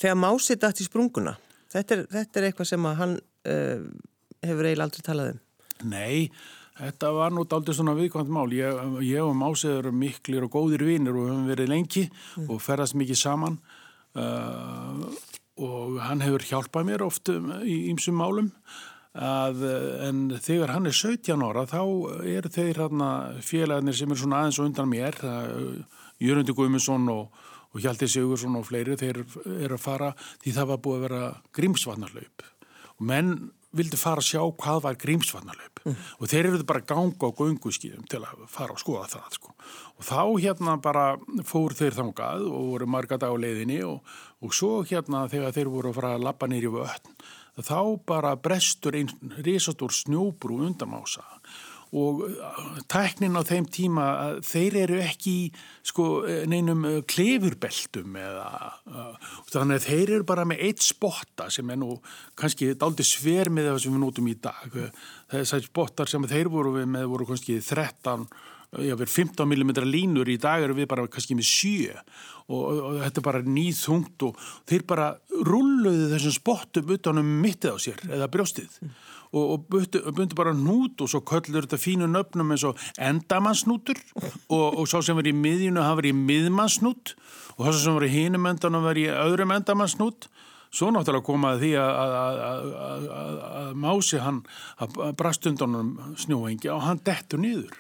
Þegar 0.02 0.22
Mási 0.22 0.58
dætt 0.60 0.84
í 0.84 0.88
sprunguna, 0.88 1.38
þetta 1.74 1.98
er, 1.98 2.06
þetta 2.18 2.40
er 2.40 2.50
eitthvað 2.50 2.72
sem 2.74 2.92
hann 3.02 3.18
uh, 3.18 3.90
hefur 4.46 4.70
eiginlega 4.70 4.88
aldrei 4.90 5.10
talað 5.12 5.36
um. 5.36 5.44
Nei, 5.88 6.30
Þetta 6.78 7.10
var 7.10 7.32
nú 7.34 7.42
aldrei 7.42 7.74
svona 7.74 7.96
viðkvæmt 7.98 8.30
mál. 8.30 8.52
Ég, 8.54 8.82
ég 9.02 9.26
og 9.26 9.34
Másið 9.34 9.80
eru 9.80 9.92
miklir 9.98 10.44
og 10.46 10.52
góðir 10.54 10.84
vinnir 10.86 11.16
og 11.18 11.32
höfum 11.32 11.48
verið 11.50 11.72
lengi 11.72 12.04
mm. 12.06 12.52
og 12.54 12.62
ferðast 12.62 12.94
mikið 13.02 13.18
saman 13.18 13.58
uh, 14.16 15.02
og 15.58 15.98
hann 16.06 16.22
hefur 16.22 16.46
hjálpað 16.46 16.88
mér 16.88 17.04
oft 17.06 17.32
í 17.34 17.78
ýmsum 17.92 18.20
málum 18.20 18.52
að, 19.18 19.64
en 20.06 20.20
þegar 20.38 20.76
hann 20.76 20.90
er 20.90 20.94
17 20.94 21.42
ára 21.42 21.66
þá 21.66 21.82
er 22.22 22.48
þeir 22.54 22.82
félagarnir 23.42 23.98
sem 23.98 24.14
er 24.14 24.22
svona 24.22 24.44
aðeins 24.44 24.60
og 24.62 24.70
undan 24.70 24.92
mér 24.92 25.18
Jörgundi 26.22 26.54
Guðmundsson 26.54 27.10
og, 27.10 27.34
og 27.74 27.82
Hjalti 27.82 28.10
Sigursson 28.10 28.58
og 28.60 28.68
fleiri 28.70 28.98
þeir 29.00 29.24
eru 29.58 29.78
að 29.78 29.84
fara 29.84 30.12
því 30.44 30.54
það 30.60 30.72
var 30.72 30.84
búið 30.86 31.00
að 31.00 31.06
vera 31.08 31.24
grímsvarnarlaup 31.58 32.46
og 32.98 33.10
menn 33.10 33.34
vildi 33.78 34.00
fara 34.00 34.22
að 34.24 34.30
sjá 34.30 34.42
hvað 34.62 34.84
var 34.86 35.00
grímsvarnarlaup 35.02 35.82
mm. 35.84 35.98
og 36.18 36.32
þeir 36.32 36.50
eru 36.50 36.68
bara 36.68 36.86
ganga 36.88 37.30
á 37.30 37.38
gönguskýðum 37.38 38.08
til 38.10 38.22
að 38.24 38.46
fara 38.52 38.74
og 38.74 38.82
skoða 38.82 39.10
það 39.12 39.38
sko. 39.38 39.54
Og 39.98 40.06
þá 40.06 40.22
hérna 40.44 40.78
bara 40.82 41.06
fór 41.48 41.74
þeir 41.78 41.98
þangað 41.98 42.46
og 42.52 42.70
voru 42.74 42.90
marga 42.94 43.18
dag 43.18 43.34
á 43.34 43.38
leiðinni 43.38 43.82
og, 43.88 44.04
og 44.46 44.54
svo 44.54 44.84
hérna 44.86 45.26
þegar 45.32 45.56
þeir 45.56 45.74
voru 45.74 45.92
að 45.92 46.00
fara 46.00 46.14
að 46.18 46.28
lappa 46.28 46.50
nýri 46.50 46.72
vötn 46.74 47.18
þá 47.58 47.80
bara 48.06 48.36
brestur 48.38 48.98
einn 49.00 49.10
risastór 49.42 49.94
snjóbrú 49.96 50.62
undamása 50.68 51.26
og 51.96 52.24
uh, 52.26 52.80
tæknin 52.92 53.38
á 53.40 53.44
þeim 53.48 53.68
tíma 53.72 54.08
þeir 54.46 54.80
eru 54.84 55.00
ekki 55.04 55.36
sko, 55.88 56.08
neinum 56.50 56.84
uh, 56.88 56.98
klefurbeltum 57.08 58.18
eða 58.20 58.50
þannig 59.52 59.80
að 59.80 59.88
þeir 59.88 60.16
eru 60.18 60.28
bara 60.28 60.48
með 60.50 60.66
eitt 60.68 60.84
spotta 60.84 61.48
sem 61.54 61.70
er 61.72 61.80
nú 61.80 61.96
kannski 62.40 62.74
daldi 62.80 63.06
sver 63.08 63.52
með 63.54 63.72
það 63.72 63.82
sem 63.86 63.96
við 63.96 64.04
nótum 64.04 64.30
í 64.32 64.38
dag 64.44 64.78
þessar 65.32 65.66
spottar 65.66 66.12
sem 66.12 66.28
þeir 66.28 66.52
voru 66.52 66.86
með 66.86 67.10
voru 67.12 67.32
kannski 67.32 67.60
13 67.64 68.28
jáfnvegar 68.76 69.08
15 69.08 69.48
mm 69.48 69.72
línur 69.88 70.28
í 70.28 70.38
dag 70.42 70.64
eru 70.66 70.76
við 70.76 70.90
bara 70.92 71.08
kannski 71.08 71.38
með 71.38 71.48
7 71.48 71.94
og, 72.48 72.64
og, 72.64 72.98
þetta 73.04 73.22
er 73.22 73.26
bara 73.26 73.44
nýðhungt 73.46 74.26
og 74.28 74.42
þeir 74.68 74.84
bara 74.88 75.08
rulluðu 75.48 76.10
þessum 76.14 76.36
spottum 76.36 76.92
utanum 76.98 77.30
mittið 77.44 77.76
á 77.76 77.78
sér 77.80 78.04
eða 78.10 78.30
brjóstið. 78.32 78.76
Og, 79.34 79.44
og 79.54 79.66
bundu 80.16 80.38
bara 80.38 80.56
nút 80.56 81.02
og 81.04 81.12
svo 81.12 81.22
köllur 81.28 81.68
þetta 81.68 81.82
fínu 81.82 82.10
nöfnum 82.12 82.54
eins 82.56 82.66
og 82.68 82.80
endamannsnútur 82.98 84.00
og 84.54 84.84
svo 84.88 85.04
sem 85.04 85.18
verið 85.20 85.36
í 85.36 85.42
miðjunu 85.44 85.84
hafa 85.84 86.02
verið 86.02 86.22
miðmannsnút 86.32 87.16
og 87.58 87.66
það 87.66 87.80
sem 87.82 88.00
verið 88.00 88.14
í 88.14 88.22
hinum 88.22 88.50
endanum 88.52 88.88
verið 88.88 89.10
í 89.10 89.16
öðrum 89.28 89.56
endamannsnút 89.60 90.32
Svo 90.68 90.90
náttúrulega 90.92 91.24
komaði 91.24 91.62
því 91.62 91.70
að, 91.80 93.70
mási 93.80 94.20
hann 94.20 94.42
brast 95.16 95.48
undan 95.48 95.94
snjóengi 96.20 96.68
og 96.74 96.82
hann 96.84 97.00
dettur 97.08 97.40
nýður 97.40 97.78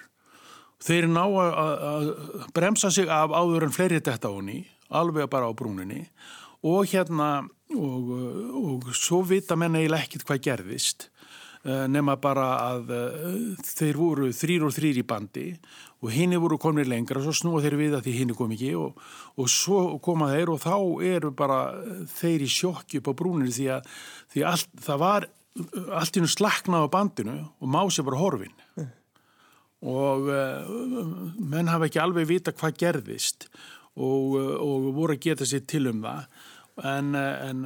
Þeir 0.83 1.07
ná 1.09 1.23
að 1.25 2.09
bremsa 2.53 2.91
sig 2.93 3.09
af 3.09 3.33
áður 3.33 3.65
en 3.67 3.73
fleiri 3.73 3.97
detta 4.03 4.29
honi, 4.29 4.59
alveg 4.93 5.29
bara 5.31 5.49
á 5.49 5.51
brúninni. 5.57 6.03
Og 6.61 6.85
hérna 6.91 7.47
og, 7.73 8.11
og 8.61 8.91
svo 8.95 9.23
vita 9.25 9.57
menna 9.57 9.81
eiginlega 9.81 10.05
ekkit 10.05 10.25
hvað 10.27 10.43
gerðist 10.45 11.07
nema 11.65 12.17
bara 12.21 12.47
að 12.67 12.91
uh, 12.93 13.29
þeir 13.65 13.99
voru 13.99 14.31
þrýr 14.35 14.67
og 14.67 14.75
þrýr 14.75 15.01
í 15.01 15.05
bandi 15.07 15.47
og 16.03 16.11
hinn 16.13 16.35
voru 16.37 16.59
komnið 16.61 16.91
lengra 16.91 17.21
og 17.21 17.25
svo 17.27 17.35
snúa 17.39 17.63
þeir 17.63 17.77
við 17.79 17.95
að 17.97 18.05
því 18.07 18.17
hinn 18.19 18.35
kom 18.37 18.53
ekki 18.53 18.73
og, 18.77 18.99
og 19.37 19.49
svo 19.49 19.79
koma 20.03 20.29
þeir 20.33 20.53
og 20.53 20.61
þá 20.61 20.75
eru 21.09 21.33
bara 21.37 21.61
þeir 22.19 22.45
í 22.45 22.51
sjokki 22.51 23.01
upp 23.01 23.09
á 23.09 23.17
brúninu 23.17 23.53
því 23.55 23.71
að 23.77 23.89
því 24.35 24.45
allt, 24.51 24.69
það 24.85 25.01
var 25.01 25.31
allt 25.97 26.19
í 26.19 26.21
nú 26.21 26.29
slaknað 26.29 26.85
á 26.85 26.93
bandinu 26.93 27.39
og 27.41 27.73
mási 27.73 28.05
bara 28.05 28.21
horfin 28.21 28.53
mm 28.77 28.93
og 29.85 30.29
menn 31.37 31.69
hafa 31.69 31.85
ekki 31.85 32.01
alveg 32.01 32.29
vita 32.29 32.53
hvað 32.55 32.79
gerðist 32.81 33.47
og, 33.97 34.37
og 34.37 34.87
voru 34.95 35.13
að 35.17 35.23
geta 35.27 35.45
sér 35.45 35.65
til 35.69 35.85
um 35.91 36.01
það 36.01 36.36
en, 36.85 37.15
uh, 37.17 37.49
en 37.49 37.63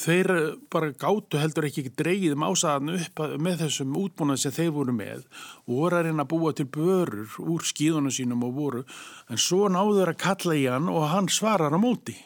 þeir 0.00 0.30
bara 0.72 0.92
gáttu 0.96 1.40
heldur 1.40 1.66
ekki 1.68 1.84
ekki 1.84 1.94
dreigið 2.00 2.38
másaðan 2.40 2.94
upp 2.96 3.22
með 3.42 3.66
þessum 3.66 3.96
útbúnað 4.00 4.42
sem 4.44 4.54
þeir 4.56 4.72
voru 4.76 4.94
með 4.96 5.26
og 5.66 5.74
voru 5.74 5.98
að 5.98 6.08
reyna 6.08 6.24
að 6.24 6.32
búa 6.32 6.54
til 6.56 6.68
börur 6.72 7.38
úr 7.44 7.66
skíðunum 7.68 8.14
sínum 8.14 8.46
og 8.48 8.56
voru 8.56 8.84
en 9.28 9.40
svo 9.40 9.68
náður 9.72 10.14
að 10.14 10.20
kalla 10.24 10.56
í 10.56 10.66
hann 10.70 10.88
og 10.92 11.08
hann 11.12 11.28
svarar 11.32 11.76
á 11.76 11.80
móti 11.80 12.16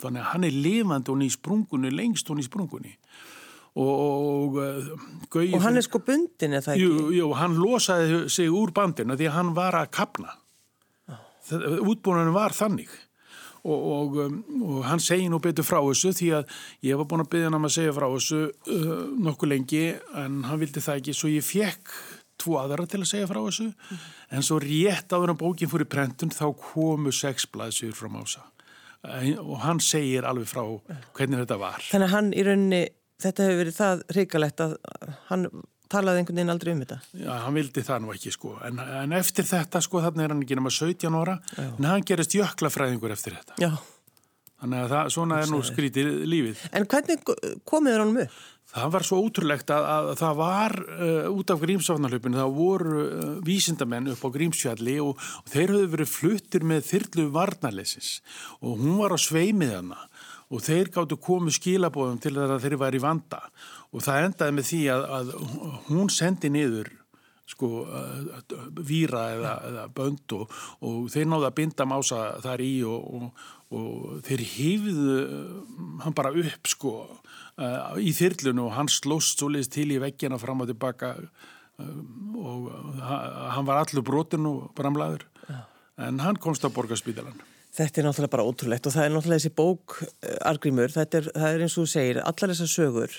þannig 0.00 0.24
að 0.24 0.30
hann 0.32 0.48
er 0.48 0.58
lifandi 0.64 1.12
og 1.12 1.20
ný 1.20 1.28
sprungunni 1.32 1.92
lengst 1.94 2.30
og 2.32 2.40
ný 2.40 2.46
sprungunni 2.46 2.96
og, 3.78 3.90
og, 3.94 4.58
uh, 4.58 5.44
og 5.44 5.62
hann 5.62 5.78
er 5.78 5.86
sko 5.86 6.00
bundin 6.02 6.56
eða 6.58 6.74
ekki? 6.74 6.82
Jú, 6.82 7.10
jú, 7.14 7.28
hann 7.38 7.54
losaði 7.60 8.24
sig 8.32 8.50
úr 8.50 8.74
bandinu 8.74 9.14
því 9.14 9.30
að 9.30 9.36
hann 9.36 9.52
var 9.54 9.78
að 9.78 9.92
kapna 9.94 10.34
oh. 11.10 11.22
útbúinunum 11.86 12.34
var 12.34 12.56
þannig 12.56 12.90
og, 13.64 14.16
um, 14.24 14.38
og 14.64 14.84
hann 14.88 15.02
segi 15.02 15.28
nú 15.30 15.40
betur 15.42 15.66
frá 15.66 15.80
þessu 15.82 16.14
því 16.16 16.30
að 16.38 16.54
ég 16.86 17.00
var 17.00 17.08
búin 17.10 17.24
að 17.24 17.30
byggja 17.34 17.50
hann 17.50 17.68
að 17.68 17.74
segja 17.76 17.96
frá 17.96 18.06
þessu 18.14 18.40
uh, 18.48 18.94
nokkuð 19.26 19.52
lengi 19.52 19.82
en 20.22 20.40
hann 20.48 20.62
vildi 20.62 20.84
það 20.84 21.02
ekki. 21.02 21.16
Svo 21.16 21.32
ég 21.32 21.46
fekk 21.46 21.92
tvo 22.40 22.60
aðra 22.60 22.86
til 22.88 23.02
að 23.02 23.10
segja 23.10 23.28
frá 23.28 23.40
þessu 23.42 23.66
mm. 23.68 24.06
en 24.36 24.46
svo 24.46 24.60
rétt 24.62 25.12
áður 25.12 25.34
en 25.34 25.40
bókin 25.42 25.70
fór 25.70 25.84
í 25.84 25.90
prentun 25.90 26.32
þá 26.32 26.46
komu 26.56 27.12
sex 27.12 27.48
blaðsjur 27.52 27.96
frá 27.96 28.08
Mása. 28.12 28.46
Og 29.40 29.60
hann 29.62 29.80
segir 29.80 30.26
alveg 30.28 30.48
frá 30.50 30.64
hvernig 31.16 31.44
þetta 31.44 31.60
var. 31.60 31.84
Þannig 31.88 32.08
að 32.08 32.16
hann 32.16 32.32
í 32.36 32.44
rauninni 32.44 32.80
þetta 33.20 33.46
hefur 33.46 33.60
verið 33.62 33.76
það 33.78 34.02
hrikalegt 34.14 34.64
að 34.64 34.74
hann 35.28 35.46
talaði 35.90 36.22
einhvern 36.22 36.40
veginn 36.40 36.54
aldrei 36.54 36.72
um 36.74 36.82
þetta. 36.84 37.00
Já, 37.20 37.30
hann 37.44 37.56
vildi 37.58 37.86
það 37.86 38.04
nú 38.04 38.12
ekki 38.14 38.34
sko, 38.34 38.52
en, 38.66 38.82
en 39.00 39.16
eftir 39.18 39.48
þetta 39.48 39.82
sko, 39.84 40.02
þannig 40.06 40.26
er 40.26 40.34
hann 40.34 40.44
ekki 40.44 40.60
nema 40.60 40.74
17 40.74 41.18
ára, 41.22 41.38
Já. 41.56 41.66
en 41.70 41.90
hann 41.90 42.06
gerist 42.06 42.36
jöklafræðingur 42.38 43.16
eftir 43.16 43.38
þetta. 43.38 43.58
Já. 43.62 43.72
Þannig 44.60 44.82
að 44.84 44.90
það, 44.92 45.10
svona 45.14 45.36
er 45.40 45.48
nú 45.48 45.58
skrítið 45.64 46.08
lífið. 46.28 46.64
En 46.76 46.88
hvernig 46.92 47.22
komið 47.68 47.94
þér 47.94 48.02
honum 48.04 48.18
upp? 48.26 48.40
Það 48.70 48.90
var 48.94 49.02
svo 49.02 49.16
ótrúlegt 49.24 49.70
að, 49.74 49.86
að 49.90 50.08
það 50.20 50.34
var 50.38 50.74
uh, 50.78 51.30
út 51.32 51.50
af 51.50 51.62
Grímsváfnarlöpinu, 51.64 52.38
það 52.38 52.52
voru 52.54 53.00
uh, 53.00 53.30
vísindamenn 53.46 54.12
upp 54.12 54.22
á 54.22 54.28
Grímsfjalli 54.36 54.94
og, 55.02 55.16
og 55.18 55.48
þeir 55.50 55.72
höfðu 55.74 55.88
verið 55.96 56.12
fluttir 56.12 56.66
með 56.70 56.84
þyrlu 56.92 57.24
varnarlesis 57.34 58.12
og 58.60 58.78
hún 58.78 59.00
var 59.00 59.16
á 59.16 59.18
sveimið 59.18 59.74
hana 59.74 59.98
og 60.50 60.62
þeir 60.66 60.92
gáttu 60.94 61.18
komið 61.22 61.56
skilabóðum 61.58 62.22
til 62.22 62.36
að 62.38 62.60
þeir 62.62 62.78
var 62.78 62.94
í 62.94 63.02
vanda 63.02 63.40
og 63.40 63.79
það 63.98 64.24
endaði 64.28 64.56
með 64.56 64.68
því 64.70 64.80
að, 64.94 65.04
að 65.18 65.30
hún 65.90 66.10
sendi 66.14 66.50
niður 66.54 66.92
sko 67.50 67.68
víra 68.86 69.24
eða, 69.34 69.54
eða 69.66 69.86
bönd 69.94 70.34
og, 70.36 70.52
og 70.86 71.08
þeir 71.10 71.30
náðu 71.30 71.48
að 71.48 71.56
binda 71.58 71.86
mása 71.88 72.20
þar 72.44 72.62
í 72.62 72.72
og, 72.86 73.08
og, 73.10 73.48
og 73.74 74.20
þeir 74.26 74.44
hýfðu 74.52 75.16
hann 76.04 76.16
bara 76.16 76.30
upp 76.30 76.70
sko 76.70 76.94
uh, 77.08 77.98
í 77.98 78.12
þyrlunu 78.16 78.68
og 78.68 78.76
hann 78.76 78.90
slóst 78.92 79.40
svo 79.40 79.50
leiðist 79.50 79.74
til 79.74 79.88
í 79.90 80.00
veggina 80.02 80.38
fram 80.40 80.62
og 80.62 80.70
tilbaka 80.70 81.16
uh, 81.18 82.00
og 82.38 82.70
hann 83.02 83.68
var 83.68 83.82
allur 83.82 84.04
brotin 84.06 84.46
og 84.46 84.70
bramlaður. 84.78 85.26
Ja. 85.48 85.64
en 86.06 86.20
hann 86.22 86.38
komst 86.38 86.62
á 86.62 86.70
borgarspítalan 86.70 87.40
Þetta 87.70 88.00
er 88.00 88.06
náttúrulega 88.08 88.32
bara 88.32 88.44
ótrúlegt 88.46 88.86
og 88.88 88.94
það 88.96 89.04
er 89.04 89.12
náttúrulega 89.14 89.40
þessi 89.44 89.50
bók 89.54 89.94
eh, 90.02 90.38
argrímur, 90.50 90.90
þetta 90.90 91.20
er, 91.20 91.28
það 91.36 91.52
er 91.54 91.62
eins 91.62 91.76
og 91.76 91.84
þú 91.84 91.90
segir 91.92 92.18
allar 92.24 92.50
þessar 92.50 92.70
sögur 92.72 93.14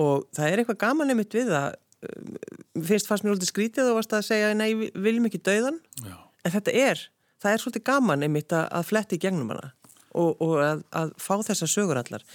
og 0.00 0.26
það 0.36 0.48
er 0.48 0.62
eitthvað 0.62 0.80
gaman 0.84 1.12
einmitt 1.12 1.36
við 1.36 1.52
það 1.52 1.68
eh, 1.74 2.48
finnst 2.88 3.10
fannst 3.10 3.26
mér 3.26 3.34
svolítið 3.34 3.52
skrítið 3.52 3.90
og 3.90 4.00
varst 4.00 4.16
að 4.16 4.26
segja 4.30 4.50
nei, 4.56 4.70
við 4.78 4.98
viljum 5.06 5.28
ekki 5.28 5.42
dauðan 5.44 5.78
Já. 6.02 6.16
en 6.44 6.56
þetta 6.56 6.76
er, 6.88 7.06
það 7.42 7.54
er 7.54 7.64
svolítið 7.64 7.86
gaman 7.90 8.26
einmitt 8.26 8.56
að, 8.56 8.66
að 8.72 8.90
fletti 8.90 9.20
í 9.20 9.22
gegnum 9.22 9.54
hana 9.54 9.72
og, 10.12 10.42
og 10.44 10.58
að, 10.60 10.84
að 10.96 11.14
fá 11.20 11.34
þessar 11.40 11.72
sögur 11.72 12.02
allar 12.02 12.26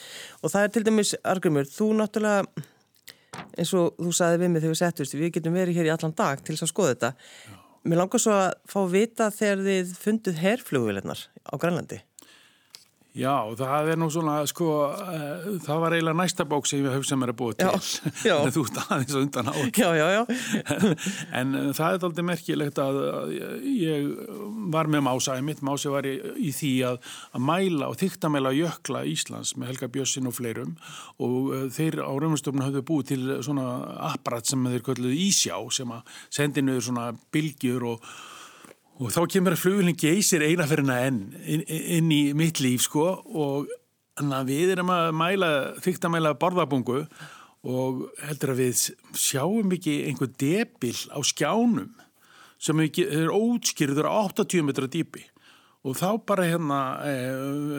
og 0.41 0.53
það 0.53 0.63
er 0.63 0.73
til 0.73 0.87
dæmis 0.87 1.13
argrímur, 1.21 1.69
þú 1.69 1.91
náttúrulega 1.99 2.65
eins 3.57 3.71
og 3.77 3.97
þú 3.99 4.11
saði 4.15 4.41
við 4.41 4.51
mig 4.53 4.63
þegar 4.63 4.73
við 4.73 4.81
settust 4.81 5.17
við 5.17 5.33
getum 5.35 5.57
verið 5.57 5.77
hér 5.77 5.89
í 5.89 5.93
allan 5.93 6.15
dag 6.17 6.41
til 6.41 6.55
þess 6.55 6.65
að 6.65 6.73
skoða 6.73 6.93
þetta 6.95 7.13
Já. 7.17 7.57
Mér 7.87 8.01
langar 8.01 8.19
svo 8.19 8.33
að 8.35 8.49
fá 8.67 8.79
vita 8.91 9.29
þegar 9.31 9.61
þið 9.63 9.91
fundið 10.01 10.39
herrflugvilegnar 10.41 11.19
á 11.47 11.53
Grænlandi. 11.55 12.01
Já, 13.17 13.33
það 13.57 13.91
er 13.91 13.99
nú 13.99 14.07
svona, 14.13 14.35
sko, 14.49 14.67
uh, 14.93 15.47
það 15.65 15.79
var 15.81 15.95
eiginlega 15.95 16.19
næsta 16.19 16.45
bók 16.49 16.67
sem 16.69 16.83
ég 16.83 16.93
hafði 16.93 17.17
mér 17.17 17.33
að 17.33 17.39
búa 17.39 17.55
til. 17.57 17.65
Já, 17.65 18.29
já. 18.29 18.35
Þú 18.55 18.65
aðeins 18.83 19.17
undan 19.17 19.49
á. 19.49 19.55
Já, 19.73 19.89
já, 19.97 20.05
já. 20.13 20.21
en 21.39 21.55
uh, 21.57 21.71
það 21.77 21.97
er 21.97 22.05
aldrei 22.09 22.27
merkilegt 22.29 22.81
að, 22.83 22.99
ég 23.71 24.11
var 24.73 24.91
með 24.93 25.05
Mása, 25.09 25.39
mitt 25.45 25.63
Mási 25.65 25.91
var 25.93 26.05
í, 26.05 26.13
í 26.37 26.53
því 26.53 26.73
að, 26.91 27.01
að 27.33 27.45
mæla 27.49 27.89
og 27.89 27.99
þyktamæla 28.03 28.53
jökla 28.57 29.03
Íslands 29.09 29.55
með 29.57 29.73
Helga 29.73 29.91
Bjössin 29.97 30.29
og 30.29 30.37
fleirum 30.37 30.77
og 31.17 31.51
uh, 31.51 31.67
þeir 31.73 32.03
á 32.05 32.13
raunastofnun 32.13 32.67
hafðu 32.67 32.85
búið 32.85 33.11
til 33.15 33.21
svona 33.45 33.67
apparat 34.11 34.49
sem 34.49 34.69
þeir 34.69 34.85
kölluðu 34.91 35.17
Ísjá 35.27 35.57
sem 35.73 35.93
að 35.93 36.17
sendi 36.29 36.61
niður 36.65 36.91
svona 36.91 37.11
bylgjur 37.33 37.91
og 37.95 38.11
og 38.97 39.13
þá 39.13 39.21
kemur 39.29 39.53
að 39.53 39.61
flugulinn 39.61 39.99
geysir 39.99 40.45
einaferina 40.45 41.01
enn 41.05 41.21
inn, 41.45 41.63
inn 41.67 42.13
í 42.13 42.21
mitt 42.37 42.61
líf 42.63 42.87
sko 42.87 43.05
og 43.25 43.69
við 44.47 44.73
erum 44.73 44.89
að 44.89 45.11
mæla, 45.13 45.51
þykta 45.83 46.09
að 46.09 46.15
mæla 46.15 46.33
borðabungu 46.41 47.03
og 47.67 48.03
heldur 48.25 48.53
að 48.55 48.61
við 48.63 48.83
sjáum 49.17 49.73
ekki 49.75 49.99
einhver 50.09 50.31
debil 50.39 50.97
á 51.13 51.19
skjánum 51.21 51.93
sem 52.57 52.79
er 52.81 53.29
ótskýrður 53.29 54.09
á 54.09 54.33
80 54.33 54.65
metra 54.65 54.89
dýpi. 54.89 55.27
Og 55.85 55.93
þá 55.95 56.17
bara 56.27 56.47
hérna 56.49 56.79
e, 57.05 57.11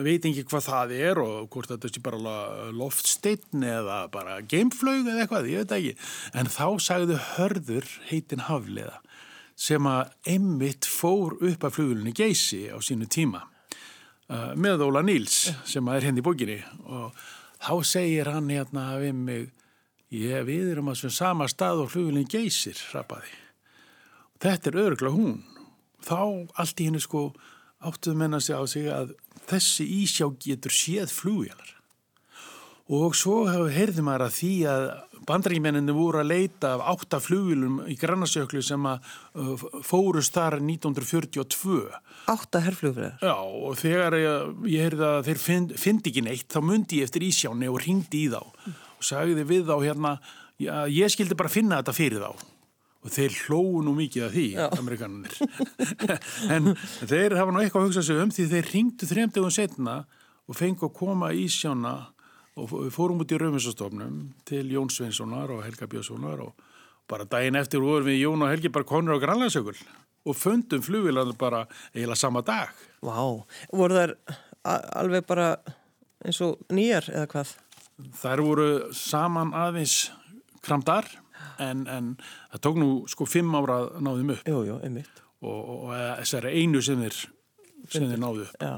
veit 0.05 0.23
ekki 0.25 0.45
hvað 0.47 0.69
það 0.69 0.93
er 0.95 1.19
og 1.21 1.49
hvort 1.51 1.69
þetta 1.69 1.91
sé 1.91 2.01
bara 2.01 2.37
loftsteinn 2.73 3.65
eða 3.67 3.99
bara 4.13 4.39
geimflög 4.39 5.03
eða 5.03 5.25
eitthvað, 5.25 5.49
ég 5.51 5.65
veit 5.65 5.75
ekki. 5.75 5.91
En 6.39 6.49
þá 6.49 6.65
sagðu 6.81 7.19
hörður 7.35 7.91
heitin 8.07 8.47
hafliða 8.47 9.01
sem 9.59 9.87
að 9.91 10.13
Emmitt 10.35 10.87
fór 10.87 11.35
upp 11.43 11.65
af 11.67 11.75
flugulunni 11.75 12.13
Geysi 12.15 12.67
á 12.71 12.79
sínu 12.79 13.09
tíma 13.11 13.43
uh, 13.43 14.55
með 14.55 14.85
Óla 14.87 15.03
Níls 15.03 15.49
sem 15.67 15.87
er 15.91 16.07
henni 16.07 16.21
hérna 16.21 16.23
í 16.23 16.27
bókinni 16.29 16.59
og 16.87 17.23
þá 17.59 17.73
segir 17.91 18.31
hann 18.31 18.51
hérna 18.53 18.93
við 19.01 19.17
mig 19.19 19.49
ég 20.15 20.47
við 20.47 20.73
erum 20.73 20.91
að 20.93 21.09
sama 21.13 21.49
stað 21.51 21.83
og 21.83 21.91
flugulunni 21.93 22.25
Geysir 22.29 22.79
hrapaði. 22.89 23.31
Þetta 24.39 24.71
er 24.71 24.79
örgla 24.85 25.11
hún. 25.13 25.41
Þá 26.07 26.47
allt 26.55 26.79
í 26.79 26.87
henni 26.87 27.01
sko 27.03 27.27
áttuð 27.83 28.15
menna 28.15 28.39
sig 28.39 28.55
á 28.55 28.63
sig 28.67 28.87
að 28.87 29.13
þessi 29.49 29.85
ísjá 30.03 30.29
getur 30.39 30.73
séð 30.73 31.11
flugjalar 31.13 31.75
og 32.89 33.13
svo 33.17 33.43
heyrði 33.69 34.01
maður 34.01 34.25
að 34.25 34.35
því 34.39 34.53
að 34.71 34.85
bandaríkmenninni 35.29 35.93
voru 35.95 36.21
að 36.23 36.31
leita 36.31 36.73
af 36.75 36.83
áttaflugilum 36.95 37.79
í 37.89 37.95
Grannasjöklu 37.99 38.63
sem 38.65 38.89
að 38.89 39.07
fórust 39.85 40.35
þar 40.35 40.59
1942. 40.63 41.79
Átta 42.33 42.63
herrflugverðar? 42.65 43.17
Já 43.21 43.35
og 43.37 43.79
þegar 43.79 44.17
ég, 44.19 44.53
ég 44.73 44.87
heyrði 44.89 45.09
að 45.09 45.23
þeir 45.29 45.41
fyndi 45.45 45.81
find 45.85 46.11
ekki 46.11 46.25
neitt 46.25 46.49
þá 46.51 46.61
myndi 46.65 47.01
ég 47.01 47.09
eftir 47.09 47.25
Ísjáni 47.29 47.69
og 47.71 47.81
ringdi 47.85 48.25
í 48.25 48.29
þá 48.33 48.41
og 48.41 49.05
sagði 49.05 49.45
við 49.47 49.67
þá 49.69 49.75
hérna 49.83 50.15
já, 50.59 50.73
ég 50.91 51.11
skildi 51.13 51.37
bara 51.39 51.51
finna 51.51 51.79
þetta 51.79 51.95
fyrir 51.95 52.23
þá 52.25 52.47
og 52.99 53.13
þeir 53.15 53.35
hlóðu 53.45 53.83
nú 53.85 53.93
mikið 53.95 54.25
af 54.25 54.33
því 54.33 54.47
amerikananir 54.75 55.35
en 56.55 56.73
þeir 57.07 57.37
hafa 57.39 57.53
nú 57.55 57.61
eitthvað 57.63 57.85
að 57.85 57.87
hugsa 57.87 58.03
sig 58.03 58.19
um 58.19 58.33
því 58.35 58.47
þeir 58.51 58.71
ringdu 58.73 59.07
þremdegum 59.07 59.53
setna 59.55 60.01
og 60.49 60.57
fengi 60.57 60.83
að 60.83 60.95
koma 60.97 61.31
Ísjána 61.35 61.93
og 62.63 62.89
fórum 62.93 63.21
út 63.23 63.31
í 63.31 63.39
Rauðminsastofnum 63.39 64.19
til 64.47 64.67
Jón 64.73 64.91
Sveinssonar 64.93 65.51
og 65.55 65.63
Helga 65.65 65.87
Björnssonar 65.89 66.43
og 66.43 66.67
bara 67.09 67.25
daginn 67.29 67.57
eftir 67.59 67.81
vorum 67.83 68.07
við 68.09 68.21
Jón 68.23 68.43
og 68.45 68.51
Helgi 68.51 68.71
bara 68.73 68.87
konur 68.87 69.17
á 69.17 69.23
Grænlandsjökul 69.23 69.77
og 70.29 70.35
fundum 70.37 70.83
flugvilan 70.85 71.33
bara 71.39 71.63
eiginlega 71.93 72.19
sama 72.19 72.43
dag. 72.45 72.73
Vá, 73.01 73.17
voru 73.71 73.95
þær 73.97 74.15
alveg 74.99 75.25
bara 75.27 75.49
eins 76.25 76.41
og 76.45 76.59
nýjar 76.73 77.09
eða 77.13 77.29
hvað? 77.31 77.55
Þær 78.19 78.43
voru 78.45 78.69
saman 78.95 79.55
aðeins 79.57 80.11
kramdar 80.65 81.07
en, 81.59 81.87
en 81.87 82.13
það 82.51 82.63
tók 82.67 82.79
nú 82.79 82.89
sko 83.11 83.27
fimm 83.27 83.55
ára 83.55 83.81
náðum 83.99 84.35
upp. 84.35 84.47
Jú, 84.47 84.63
jú, 84.67 84.79
einmitt. 84.83 85.23
og, 85.41 85.59
og 85.75 85.93
þessari 86.21 86.55
einu 86.59 86.81
sem 86.83 86.99
þeir, 87.03 87.21
sem 87.87 88.09
þeir 88.09 88.21
náðu 88.21 88.47
upp. 88.47 88.57
Já. 88.59 88.73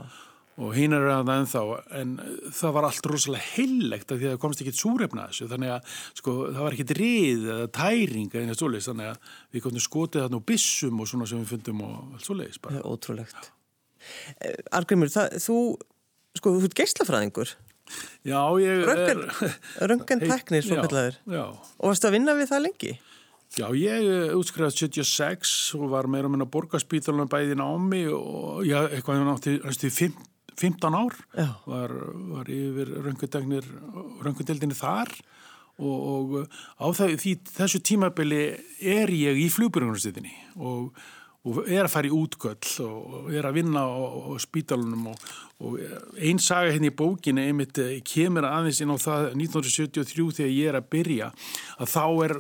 Og 0.60 0.74
hín 0.76 0.92
er 0.94 1.06
það 1.08 1.30
ennþá 1.36 1.62
en 2.02 2.10
það 2.52 2.74
var 2.76 2.88
allt 2.90 3.08
rosalega 3.08 3.46
heillegt 3.56 4.12
af 4.12 4.20
því 4.20 4.28
að 4.28 4.34
það 4.36 4.42
komst 4.44 4.62
ekki 4.66 4.74
súrefna 4.76 5.28
þessu 5.30 5.48
þannig 5.54 5.72
að 5.78 5.96
sko, 6.20 6.36
það 6.52 6.62
var 6.66 6.76
ekki 6.78 6.98
rið 7.00 7.46
eða 7.56 7.70
tæring 7.78 8.36
eða 8.42 8.58
svoleiðis 8.60 8.90
þannig 8.92 9.10
að 9.14 9.32
við 9.56 9.64
komum 9.66 9.86
skotið 9.88 10.26
þarna 10.26 10.40
úr 10.42 10.46
bissum 10.52 11.00
og 11.02 11.10
svona 11.12 11.30
sem 11.32 11.42
við 11.42 11.54
fundum 11.56 11.82
og 11.88 11.98
allt 12.18 12.28
svoleiðis 12.28 12.62
bara. 12.62 12.84
ótrúlegt. 12.84 13.52
Argrimur, 14.76 15.12
það, 15.14 15.36
þú, 15.46 15.58
sko, 16.40 16.56
þú 16.58 16.70
ert 16.70 16.80
geislafræðingur, 16.82 17.56
Já, 18.24 18.40
ég 18.62 18.86
Röntgen- 18.88 19.26
er... 19.82 19.90
röngan 19.92 20.22
teknir, 20.24 20.64
svo. 20.64 20.78
Já, 21.28 21.42
Og 21.82 21.90
varstu 21.92 22.08
að 22.08 22.14
vinna 22.16 22.36
við 22.38 22.48
það 22.54 22.62
lengi? 22.68 22.92
Já, 23.60 23.66
ég 23.76 24.06
útskrifaði 24.40 24.78
76 24.88 25.56
og 25.76 25.90
var 25.92 26.08
meira 26.08 26.30
og 26.30 26.32
minna 26.32 26.48
borgarspítalunum 26.48 27.28
bæði 27.28 27.58
námi 27.60 28.06
og 28.16 28.62
já, 28.64 28.78
eitthvað 28.88 29.20
ég 29.20 29.28
nátti 29.28 29.56
næstu 29.66 29.90
í 29.90 29.96
fimm- 29.98 30.22
15 30.62 30.98
ár 30.98 31.16
var, 31.66 31.94
var 32.34 32.52
yfir 32.52 32.92
röngudegnir 33.06 33.68
röngudildinni 34.22 34.78
þar 34.78 35.12
og, 35.82 35.98
og 36.12 36.36
á 36.78 36.88
það, 36.94 37.16
því, 37.22 37.34
þessu 37.56 37.82
tímabili 37.86 38.44
er 38.80 39.12
ég 39.14 39.40
í 39.42 39.48
flugbjörgunarstöðinni 39.54 40.34
og, 40.62 40.92
og 41.48 41.62
er 41.66 41.86
að 41.86 41.94
fara 41.94 42.10
í 42.10 42.14
útgöll 42.16 42.86
og 42.86 43.32
er 43.34 43.48
að 43.50 43.58
vinna 43.62 43.86
á, 43.88 44.02
á 44.30 44.34
spítalunum 44.42 45.12
og, 45.14 45.24
og 45.64 45.80
einn 46.20 46.42
saga 46.42 46.76
henni 46.76 46.92
í 46.92 46.98
bókinni 46.98 47.48
einmitt 47.50 47.82
eh, 47.82 47.98
kemur 48.06 48.48
aðeins 48.50 48.84
inn 48.84 48.94
á 48.94 48.98
það 49.02 49.32
1973 49.34 50.28
þegar 50.42 50.54
ég 50.54 50.70
er 50.72 50.80
að 50.82 50.92
byrja 50.94 51.32
að 51.80 51.96
þá 51.96 52.06
er 52.28 52.38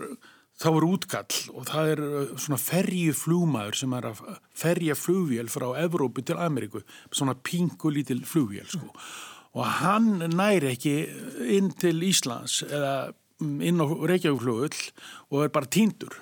þá 0.62 0.69
er 0.69 0.86
útkall 0.88 1.38
og 1.56 1.67
það 1.69 1.91
er 1.93 2.04
uh, 2.06 2.34
svona 2.38 2.62
ferju 2.62 3.15
flugmaður 3.17 3.80
sem 3.82 3.95
er 3.97 4.08
að 4.12 4.24
ferja 4.63 4.97
flugvél 4.97 5.50
frá 5.52 5.67
Evrópu 5.82 6.24
til 6.26 6.39
Ameríku, 6.41 6.84
svona 7.12 7.36
pingu 7.36 7.93
lítil 7.93 8.21
flugvél 8.28 8.69
sko. 8.69 8.91
Og 9.58 9.67
hann 9.82 10.21
næri 10.32 10.71
ekki 10.71 10.95
inn 11.58 11.74
til 11.76 12.04
Íslands 12.08 12.62
eða 12.69 13.12
mm, 13.41 13.58
inn 13.67 13.84
á 13.84 13.86
Reykjavíkflugull 13.89 14.78
og 15.32 15.43
er 15.43 15.56
bara 15.56 15.71
týndur. 15.71 16.15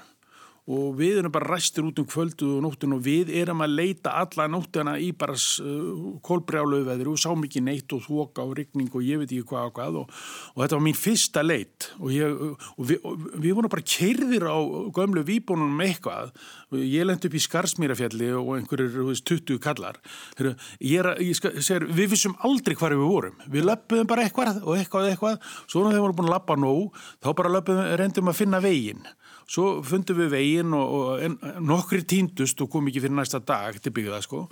Og 0.70 0.94
við 1.00 1.20
erum 1.24 1.34
bara 1.34 1.56
ræstir 1.56 1.86
út 1.88 1.98
um 1.98 2.06
kvöldu 2.06 2.46
og 2.56 2.62
nóttun 2.62 2.94
og 2.94 3.02
við 3.02 3.32
erum 3.40 3.64
að 3.66 3.74
leita 3.80 4.14
alla 4.20 4.46
nóttuna 4.52 4.96
í 5.02 5.10
bara 5.18 5.34
uh, 5.34 6.20
kólbrjálauveðri 6.26 7.10
og 7.10 7.18
sáum 7.18 7.46
ekki 7.48 7.64
neitt 7.66 7.90
og 7.96 8.04
þoka 8.06 8.46
og 8.46 8.54
rigning 8.60 8.92
og 8.94 9.06
ég 9.06 9.22
veit 9.22 9.32
ekki 9.34 9.48
hvað 9.50 9.70
og 9.72 9.74
hvað 9.80 9.98
og, 10.04 10.20
og 10.54 10.62
þetta 10.62 10.78
var 10.78 10.86
mín 10.86 11.00
fyrsta 11.00 11.44
leit. 11.46 11.90
Og, 11.98 12.12
ég, 12.14 12.44
og, 12.76 12.84
við, 12.86 13.02
og 13.02 13.26
við 13.34 13.56
vorum 13.58 13.74
bara 13.74 13.88
keirðir 13.96 14.46
á 14.46 14.58
gömlu 15.00 15.26
výbónunum 15.26 15.82
eitthvað. 15.88 16.36
Ég 16.78 17.08
lendi 17.10 17.32
upp 17.32 17.40
í 17.40 17.44
Skarsmýrafjalli 17.48 18.30
og 18.38 18.54
veist, 19.10 19.26
20 19.26 19.58
kallar. 19.64 19.98
Heru, 20.38 20.54
ég 20.86 21.02
er, 21.02 21.16
ég 21.26 21.40
skal, 21.40 21.56
segir, 21.66 21.88
við 21.98 22.14
vissum 22.14 22.38
aldrei 22.46 22.78
hvar 22.78 22.94
við 22.94 23.10
vorum. 23.10 23.42
Við 23.50 23.66
löpum 23.72 24.06
bara 24.10 24.28
eitthvað 24.28 24.62
og 24.62 24.78
eitthvað 24.78 25.08
og 25.08 25.16
eitthvað. 25.16 25.42
Svo 25.66 25.82
þegar 25.82 25.98
við 25.98 26.06
vorum 26.06 26.22
búin 26.22 26.30
að 26.30 26.36
lappa 26.36 26.60
nóg 26.60 27.02
þá 27.18 27.32
bara 27.42 27.54
löpum, 27.58 27.82
reyndum 27.98 28.30
að 28.30 28.42
finna 28.44 28.62
veginn 28.62 29.10
svo 29.50 29.80
fundum 29.86 30.20
við 30.22 30.34
veginn 30.36 30.76
og, 30.78 30.96
og 31.00 31.24
en, 31.26 31.38
nokkri 31.66 32.04
týndust 32.06 32.62
og 32.62 32.70
kom 32.72 32.90
ekki 32.90 33.04
fyrir 33.06 33.18
næsta 33.18 33.42
dag 33.42 33.80
til 33.82 33.94
byggða 33.96 34.22
sko. 34.26 34.46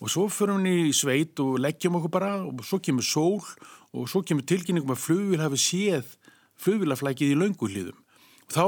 Og 0.00 0.10
svo 0.10 0.26
förum 0.32 0.66
við 0.66 0.90
í 0.90 0.94
sveit 0.96 1.38
og 1.42 1.60
leggjum 1.62 2.00
okkur 2.00 2.14
bara 2.18 2.34
og 2.42 2.64
svo 2.66 2.80
kemur 2.82 3.06
sól 3.06 3.40
og 3.94 4.10
svo 4.10 4.24
kemur 4.26 4.46
tilkynningum 4.46 4.94
að 4.94 5.04
flugvíl 5.04 5.42
hafi 5.42 5.60
séð 5.60 6.14
flugvílaflækið 6.60 7.34
í 7.34 7.40
lönguhlýðum 7.40 7.98
þá, 8.50 8.64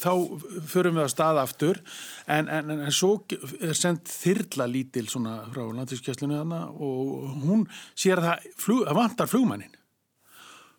þá 0.00 0.12
förum 0.68 0.98
við 0.98 1.04
að 1.04 1.12
staða 1.12 1.44
aftur 1.46 1.80
en, 2.28 2.48
en, 2.48 2.72
en 2.76 2.94
svo 2.94 3.14
er 3.60 3.76
sendt 3.78 4.10
þyrla 4.12 4.68
lítil 4.70 5.06
svona 5.10 5.40
frá 5.50 5.64
landtískjæslinu 5.64 6.40
hana 6.42 6.66
og 6.70 7.36
hún 7.44 7.66
sér 7.94 8.20
að 8.20 8.28
það 8.28 8.48
flug, 8.64 8.88
vantar 9.00 9.30
flugmannin 9.30 9.76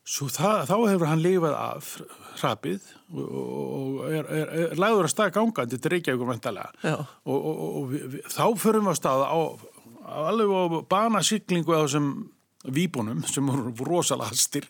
það, 0.05 0.65
þá 0.69 0.75
hefur 0.89 1.07
hann 1.07 1.23
lifað 1.23 1.55
af 1.57 1.93
hrapið 2.41 2.89
og, 3.11 3.31
og 3.31 4.03
er, 4.09 4.25
er, 4.25 4.51
er 4.65 4.81
lagður 4.81 5.07
að 5.07 5.13
staða 5.13 5.35
gangandi 5.37 5.77
til 5.77 5.93
Reykjavík 5.93 6.27
mentalega 6.27 6.71
og, 6.91 7.37
og, 7.37 7.61
og 7.61 7.89
við, 7.91 8.05
við, 8.15 8.27
þá 8.31 8.45
förum 8.57 8.87
við 8.87 8.93
að 8.93 9.01
staða 9.01 9.29
á, 9.29 9.39
alveg 10.25 10.53
á 10.53 10.61
banasiklingu 10.89 11.75
á 11.77 11.85
þessum 11.85 12.13
výbúnum 12.61 13.23
sem 13.25 13.47
voru 13.47 13.71
rosalega 13.87 14.29
hastir. 14.29 14.67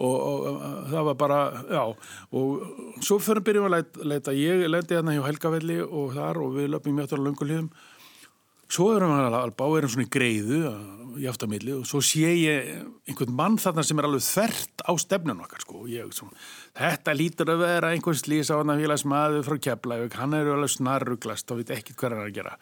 Og 0.00 0.60
það 0.88 1.08
var 1.10 1.18
bara, 1.20 1.40
já 1.68 1.82
og 1.84 3.02
svo 3.04 3.18
förum 3.20 3.44
byrjum 3.44 3.68
að 3.68 3.74
leita, 3.76 4.06
leita. 4.12 4.36
Ég 4.36 4.64
leiti 4.70 4.96
hérna 4.96 5.16
hjá 5.16 5.26
Helgavelli 5.26 5.82
og 5.84 6.14
þar 6.16 6.40
og 6.44 6.56
við 6.56 6.72
löpum 6.72 6.96
mjög 6.96 7.10
til 7.10 7.18
að 7.18 7.26
löngulegum 7.26 7.68
Svo 8.66 8.90
erum 8.96 9.12
við 9.14 9.26
alveg 9.30 9.56
báðum 9.60 9.90
svona 9.92 10.06
í 10.06 10.10
greiðu 10.10 10.60
í 11.16 11.26
aftamilli 11.30 11.72
og 11.76 11.84
svo 11.88 12.00
sé 12.04 12.28
ég 12.34 12.66
einhvern 13.08 13.34
mann 13.36 13.58
þarna 13.60 13.84
sem 13.86 14.00
er 14.00 14.08
alveg 14.08 14.24
þvert 14.26 14.82
á 14.84 14.92
stefnun 15.00 15.42
okkar 15.44 15.62
sko. 15.62 15.84
Ég, 15.90 16.10
svona, 16.16 16.34
þetta 16.76 17.14
lítur 17.16 17.52
að 17.54 17.62
vera 17.62 17.92
einhvers 17.94 18.24
lýs 18.28 18.50
á 18.52 18.58
hann 18.58 18.74
að 18.74 18.82
félags 18.84 19.06
maður 19.08 19.46
frá 19.46 19.56
Keflavík, 19.68 20.18
hann 20.20 20.36
er 20.36 20.50
alveg 20.52 20.74
snarruglast 20.74 21.54
og 21.54 21.62
veit 21.62 21.72
ekki 21.76 21.96
hvað 21.96 22.16
hann 22.16 22.24
er 22.24 22.30
að 22.30 22.36
gera. 22.40 22.54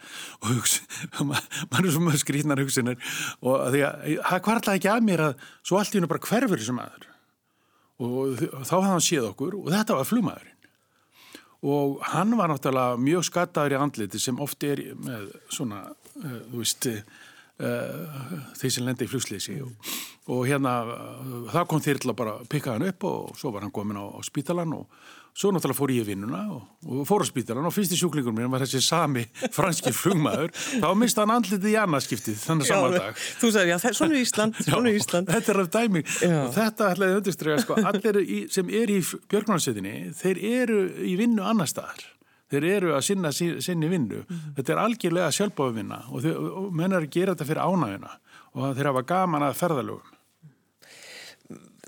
Og 0.43 0.53
hugsa, 0.53 0.85
mann 1.73 1.81
er 1.81 1.93
svona 1.97 2.21
skrítnar 2.21 2.63
hugsinir 2.63 3.01
og 3.43 3.69
því 3.75 3.85
að 3.89 4.09
það 4.29 4.47
kvartlaði 4.49 4.83
ekki 4.83 4.93
að 4.95 5.07
mér 5.11 5.27
að 5.31 5.47
svo 5.63 5.81
allt 5.81 5.95
í 5.95 6.01
hennu 6.01 6.13
bara 6.13 6.27
hverfur 6.29 6.63
þessum 6.63 6.81
maður. 6.83 7.13
Og 8.05 8.45
þá 8.67 8.75
hafði 8.77 8.91
hann 8.93 9.07
séð 9.09 9.31
okkur 9.33 9.61
og 9.63 9.71
þetta 9.73 9.99
var 9.99 10.11
flugmaðurinn 10.11 10.54
og 11.65 12.01
hann 12.13 12.35
var 12.39 12.53
náttúrulega 12.53 12.99
mjög 13.01 13.27
skattaður 13.31 13.77
í 13.77 13.81
andliti 13.81 14.21
sem 14.21 14.41
oft 14.45 14.65
er 14.69 14.83
með 15.01 15.31
svona, 15.49 15.87
uh, 16.21 16.39
þú 16.51 16.61
veist, 16.61 16.89
uh, 16.91 18.23
þeir 18.61 18.75
sem 18.77 18.87
lendi 18.87 19.09
í 19.09 19.11
flugslýsi 19.11 19.59
og, 19.65 19.93
og 20.35 20.45
hérna 20.49 20.77
uh, 20.85 21.37
það 21.55 21.69
kom 21.71 21.85
þér 21.85 22.03
til 22.03 22.13
að 22.13 22.21
bara 22.21 22.39
pikka 22.51 22.77
hann 22.77 22.89
upp 22.91 23.09
og 23.09 23.37
svo 23.41 23.55
var 23.55 23.65
hann 23.65 23.75
komin 23.75 24.01
á, 24.01 24.05
á 24.05 24.21
spítalan 24.27 24.77
og 24.77 25.05
svo 25.35 25.51
náttúrulega 25.51 25.79
fór 25.79 25.91
ég 25.91 26.05
í 26.05 26.09
vinnuna 26.13 26.41
og, 26.55 26.63
og 26.87 27.03
fór 27.09 27.25
á 27.25 27.27
spítalan 27.27 27.67
og 27.67 27.75
fyrst 27.75 27.95
í 27.97 27.99
sjúklingur 27.99 28.35
mér 28.37 28.51
var 28.53 28.63
þessi 28.63 28.83
sami 28.85 29.25
franski 29.57 29.91
flugmaður 29.95 30.53
þá 30.55 30.89
mista 30.99 31.25
hann 31.25 31.35
andlitið 31.35 31.73
í 31.73 31.77
annarskiptið 31.83 32.39
þannig 32.45 32.71
saman 32.71 32.95
dag. 32.95 33.23
Þú 33.43 33.51
sagði, 33.57 33.73
já, 33.75 33.79
svona 33.99 34.15
er 34.15 34.23
Ísland, 34.23 34.61
svona 34.63 34.93
er 34.93 34.99
Ísland. 35.01 35.33
Þetta 35.35 35.55
er 35.55 35.61
af 35.65 35.71
dæmi 35.75 36.05
Já. 36.07 36.37
og 36.45 36.55
þetta 36.55 36.91
ætlaði 36.95 37.19
undirstrega 37.19 37.65
sko, 37.65 37.79
allir 37.91 38.21
í, 38.23 38.41
sem 38.55 38.71
er 38.71 38.95
í 38.95 39.01
björgnáðsveitinni, 39.03 39.95
þeir 40.21 40.43
eru 40.55 40.81
í 41.03 41.17
vinnu 41.19 41.47
annar 41.47 41.71
staðar. 41.71 42.07
Þeir 42.55 42.67
eru 42.71 42.93
að 42.95 43.03
sinna 43.09 43.33
sinni 43.35 43.89
vinnu. 43.91 44.21
Þetta 44.55 44.75
er 44.75 44.81
algjörlega 44.85 45.33
sjálfbáðu 45.35 45.75
vinna 45.81 46.03
og, 46.13 46.23
þeir, 46.23 46.37
og 46.61 46.69
menn 46.77 46.93
er 46.95 47.03
að 47.03 47.15
gera 47.17 47.35
þetta 47.35 47.49
fyrir 47.49 47.65
ánægina 47.65 48.13
og 48.55 48.77
þeir 48.77 48.91
hafa 48.93 49.03
gaman 49.09 49.47
að 49.49 49.57
ferðalögum. 49.59 50.13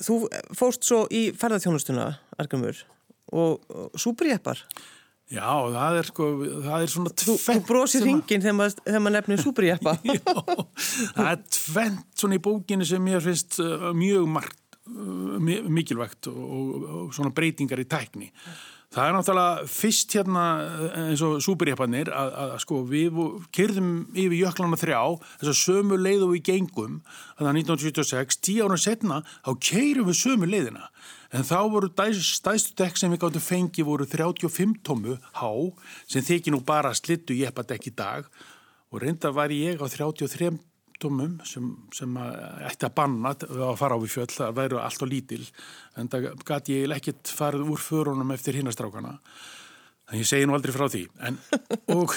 Þú 0.02 0.16
fóst 0.56 0.84
svo 0.84 1.04
í 1.14 1.28
ferðarþjónustuna, 1.38 2.08
Argrimur, 2.42 2.82
og, 3.32 3.64
og 3.70 3.98
súperjeppar. 4.00 4.60
Já, 5.26 5.42
það 5.74 5.96
er 5.98 6.06
sko, 6.06 6.26
það 6.62 6.84
er 6.84 6.90
svona 6.92 7.10
Þú, 7.18 7.32
þú 7.42 7.54
brosir 7.66 8.04
hringin 8.04 8.44
þegar 8.44 8.54
maður, 8.60 8.76
þegar 8.84 9.00
maður 9.02 9.16
nefnir 9.16 9.40
súperjeppa. 9.42 9.94
Já, 10.14 10.20
það 11.16 11.30
er 11.32 11.40
tvent 11.56 12.22
svona 12.22 12.38
í 12.38 12.44
bókinu 12.44 12.86
sem 12.86 13.02
mér 13.02 13.24
finnst 13.24 13.58
uh, 13.64 13.88
mjög 13.98 14.28
margt, 14.36 14.78
uh, 14.86 15.34
mi- 15.42 15.64
mikilvægt 15.80 16.30
og, 16.30 16.38
og, 16.86 17.10
svona 17.16 17.34
breytingar 17.34 17.82
í 17.82 17.88
tækni. 17.90 18.30
Það 18.94 19.02
er 19.08 19.16
náttúrulega 19.16 19.66
fyrst 19.66 20.14
hérna 20.14 20.44
uh, 20.62 20.86
eins 21.08 21.26
og 21.26 21.42
súperjeppanir 21.42 22.12
að, 22.14 22.30
að, 22.30 22.54
að 22.54 22.62
sko 22.62 22.80
við 22.86 23.18
kyrðum 23.58 23.92
yfir 24.14 24.38
jöklana 24.44 24.78
þrjá 24.78 25.02
þess 25.40 25.50
að 25.56 25.60
sömu 25.64 25.98
leið 26.06 26.22
og 26.28 26.36
við 26.36 26.46
gengum 26.52 27.00
þannig 27.34 27.50
að 27.50 27.60
1976, 27.66 28.38
tíu 28.46 28.70
ára 28.70 28.78
setna 28.78 29.24
þá 29.42 29.56
keirum 29.72 30.06
við 30.12 30.20
sömu 30.22 30.54
leiðina 30.54 30.86
en 31.36 31.44
þá 31.46 31.58
voru 31.72 31.90
stæðstu 31.92 32.76
dekk 32.80 33.00
sem 33.00 33.12
við 33.12 33.22
gáttum 33.24 33.44
fengi 33.44 33.84
voru 33.86 34.06
35 34.08 34.78
tómu 34.86 35.18
há 35.36 35.50
sem 36.08 36.24
þykir 36.24 36.54
nú 36.54 36.62
bara 36.64 36.94
slittu 36.96 37.36
jeppadekk 37.36 37.90
í 37.90 37.96
dag. 37.96 38.30
Og 38.94 39.02
reynda 39.02 39.32
var 39.34 39.52
ég 39.52 39.82
á 39.82 39.86
33 39.86 40.54
tómum 41.02 41.36
sem, 41.44 41.66
sem 41.92 42.16
að 42.16 42.38
ætti 42.70 42.88
að 42.88 42.96
banna 42.96 43.34
að 43.36 43.76
fara 43.76 43.98
á 43.98 44.00
við 44.00 44.14
fjöll, 44.14 44.32
það 44.32 44.56
væru 44.56 44.80
allt 44.80 45.04
og 45.04 45.10
lítil 45.10 45.42
en 46.00 46.08
það 46.12 46.30
gæti 46.48 46.78
ég 46.78 46.96
ekkert 46.96 47.32
farið 47.36 47.72
úr 47.74 47.82
förunum 47.82 48.32
eftir 48.32 48.56
hinnastrákana 48.56 49.18
þannig 50.06 50.22
ég 50.22 50.30
segi 50.30 50.46
nú 50.46 50.54
aldrei 50.56 50.74
frá 50.74 50.86
því. 50.90 51.02
En, 51.26 51.38
og 51.96 52.14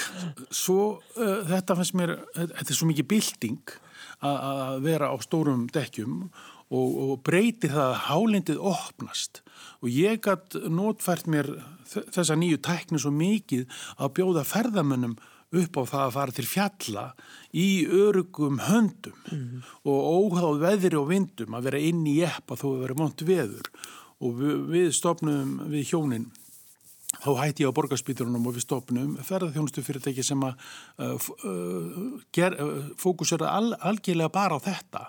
svo 0.54 0.84
uh, 1.18 1.40
þetta 1.50 1.76
fannst 1.78 1.96
mér, 1.98 2.14
þetta 2.36 2.68
er 2.68 2.78
svo 2.78 2.88
mikið 2.90 3.08
bilding 3.10 3.74
að, 4.20 4.36
að 4.36 4.80
vera 4.86 5.10
á 5.10 5.16
stórum 5.24 5.66
dekkjum 5.74 6.22
og, 6.22 6.40
og 6.70 7.22
breytir 7.26 7.72
það 7.74 7.86
að 7.88 8.00
hálendið 8.06 8.60
opnast 8.70 9.42
og 9.82 9.88
ég 9.90 10.20
gætt 10.22 10.54
notfært 10.70 11.26
mér 11.26 11.48
þessa 11.90 12.36
nýju 12.38 12.60
tækni 12.62 13.00
svo 13.02 13.10
mikið 13.10 13.66
að 13.98 14.12
bjóða 14.20 14.44
ferðamönnum 14.46 15.16
upp 15.50 15.76
á 15.76 15.82
það 15.82 16.02
að 16.04 16.12
fara 16.14 16.34
til 16.36 16.46
fjalla 16.46 17.04
í 17.58 17.68
örugum 17.90 18.60
höndum 18.68 19.16
Mhm. 19.32 19.62
og 19.84 19.98
óháð 20.30 20.60
veðri 20.62 20.96
og 21.00 21.08
vindum 21.10 21.56
að 21.58 21.62
vera 21.66 21.78
inn 21.78 22.04
í 22.06 22.20
epp 22.22 22.46
að 22.54 22.60
þó 22.62 22.68
að 22.70 22.80
vera 22.84 22.94
mont 22.94 23.20
veður 23.26 23.66
og 24.20 24.30
við, 24.38 24.56
við 24.70 24.92
stopnum 24.94 25.58
við 25.72 25.90
hjónin 25.90 26.30
þá 27.18 27.30
hætti 27.40 27.64
ég 27.64 27.72
á 27.72 27.76
borgarspíturunum 27.76 28.46
og 28.46 28.56
við 28.56 28.66
stopnum 28.66 29.16
ferðarþjónustu 29.26 29.82
fyrirtæki 29.84 30.24
sem 30.24 30.42
að 30.46 30.60
uh, 31.02 31.30
uh, 31.44 32.52
uh, 32.54 32.90
fókusera 33.00 33.50
al, 33.50 33.72
algjörlega 33.76 34.32
bara 34.32 34.60
á 34.60 34.60
þetta 34.62 35.06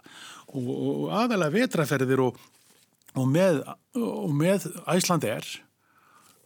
og, 0.51 0.71
og 0.71 1.03
aðalega 1.21 1.55
vetraferðir 1.59 2.23
og, 2.25 2.39
og 3.13 3.27
með, 3.29 3.61
með 4.33 4.71
Æslandi 4.89 5.29
er 5.31 5.51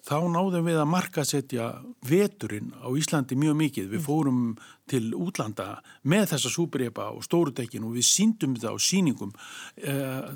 þá 0.05 0.17
náðum 0.29 0.67
við 0.67 0.79
að 0.79 0.91
markasetja 0.91 1.69
veturinn 2.05 2.73
á 2.77 2.87
Íslandi 2.93 3.37
mjög 3.39 3.55
mikið. 3.57 3.87
Við 3.95 4.03
fórum 4.05 4.41
til 4.89 5.07
útlanda 5.17 5.79
með 6.05 6.27
þessa 6.35 6.51
súbreipa 6.53 7.09
og 7.15 7.25
stórudekkin 7.25 7.87
og 7.87 7.95
við 7.97 8.05
síndum 8.11 8.53
þetta 8.57 8.75
á 8.75 8.77
síningum 8.77 9.33
uh, 9.33 10.35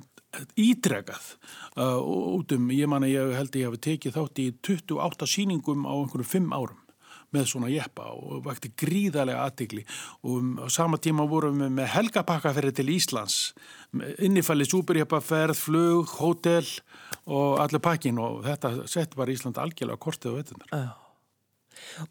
ítrekað 0.60 1.32
uh, 1.78 1.98
út 2.00 2.54
um, 2.56 2.70
ég 2.74 2.90
man 2.90 3.06
að 3.06 3.16
ég 3.16 3.34
held 3.38 3.56
að 3.56 3.62
ég 3.62 3.72
hef 3.72 3.82
tekið 3.86 4.16
þátt 4.20 4.44
í 4.44 4.52
28 4.68 5.30
síningum 5.30 5.88
á 5.90 5.94
einhverjum 5.96 6.50
5 6.50 6.56
árum 6.60 6.86
með 7.34 7.46
svona 7.52 7.70
jeppa 7.70 8.08
og 8.10 8.40
vakti 8.46 8.72
gríðarlega 8.78 9.44
aðtikli 9.46 9.84
og 10.24 10.38
um, 10.38 10.54
á 10.62 10.68
sama 10.74 10.98
tíma 11.02 11.28
vorum 11.30 11.62
við 11.62 11.76
með 11.78 11.92
helgapakkaferði 11.94 12.74
til 12.80 12.88
Íslands 12.96 13.38
innifalli 14.22 14.66
súperjeppaferð, 14.70 15.58
flug, 15.58 16.16
hótel 16.22 16.66
og 17.30 17.60
allir 17.62 17.84
pakkin 17.86 18.22
og 18.22 18.42
þetta 18.48 18.74
sett 18.90 19.18
var 19.18 19.30
Ísland 19.34 19.62
algjörlega 19.62 20.02
kortið 20.02 20.34
á 20.34 20.38
vettunar. 20.40 20.74
Já. 20.74 20.90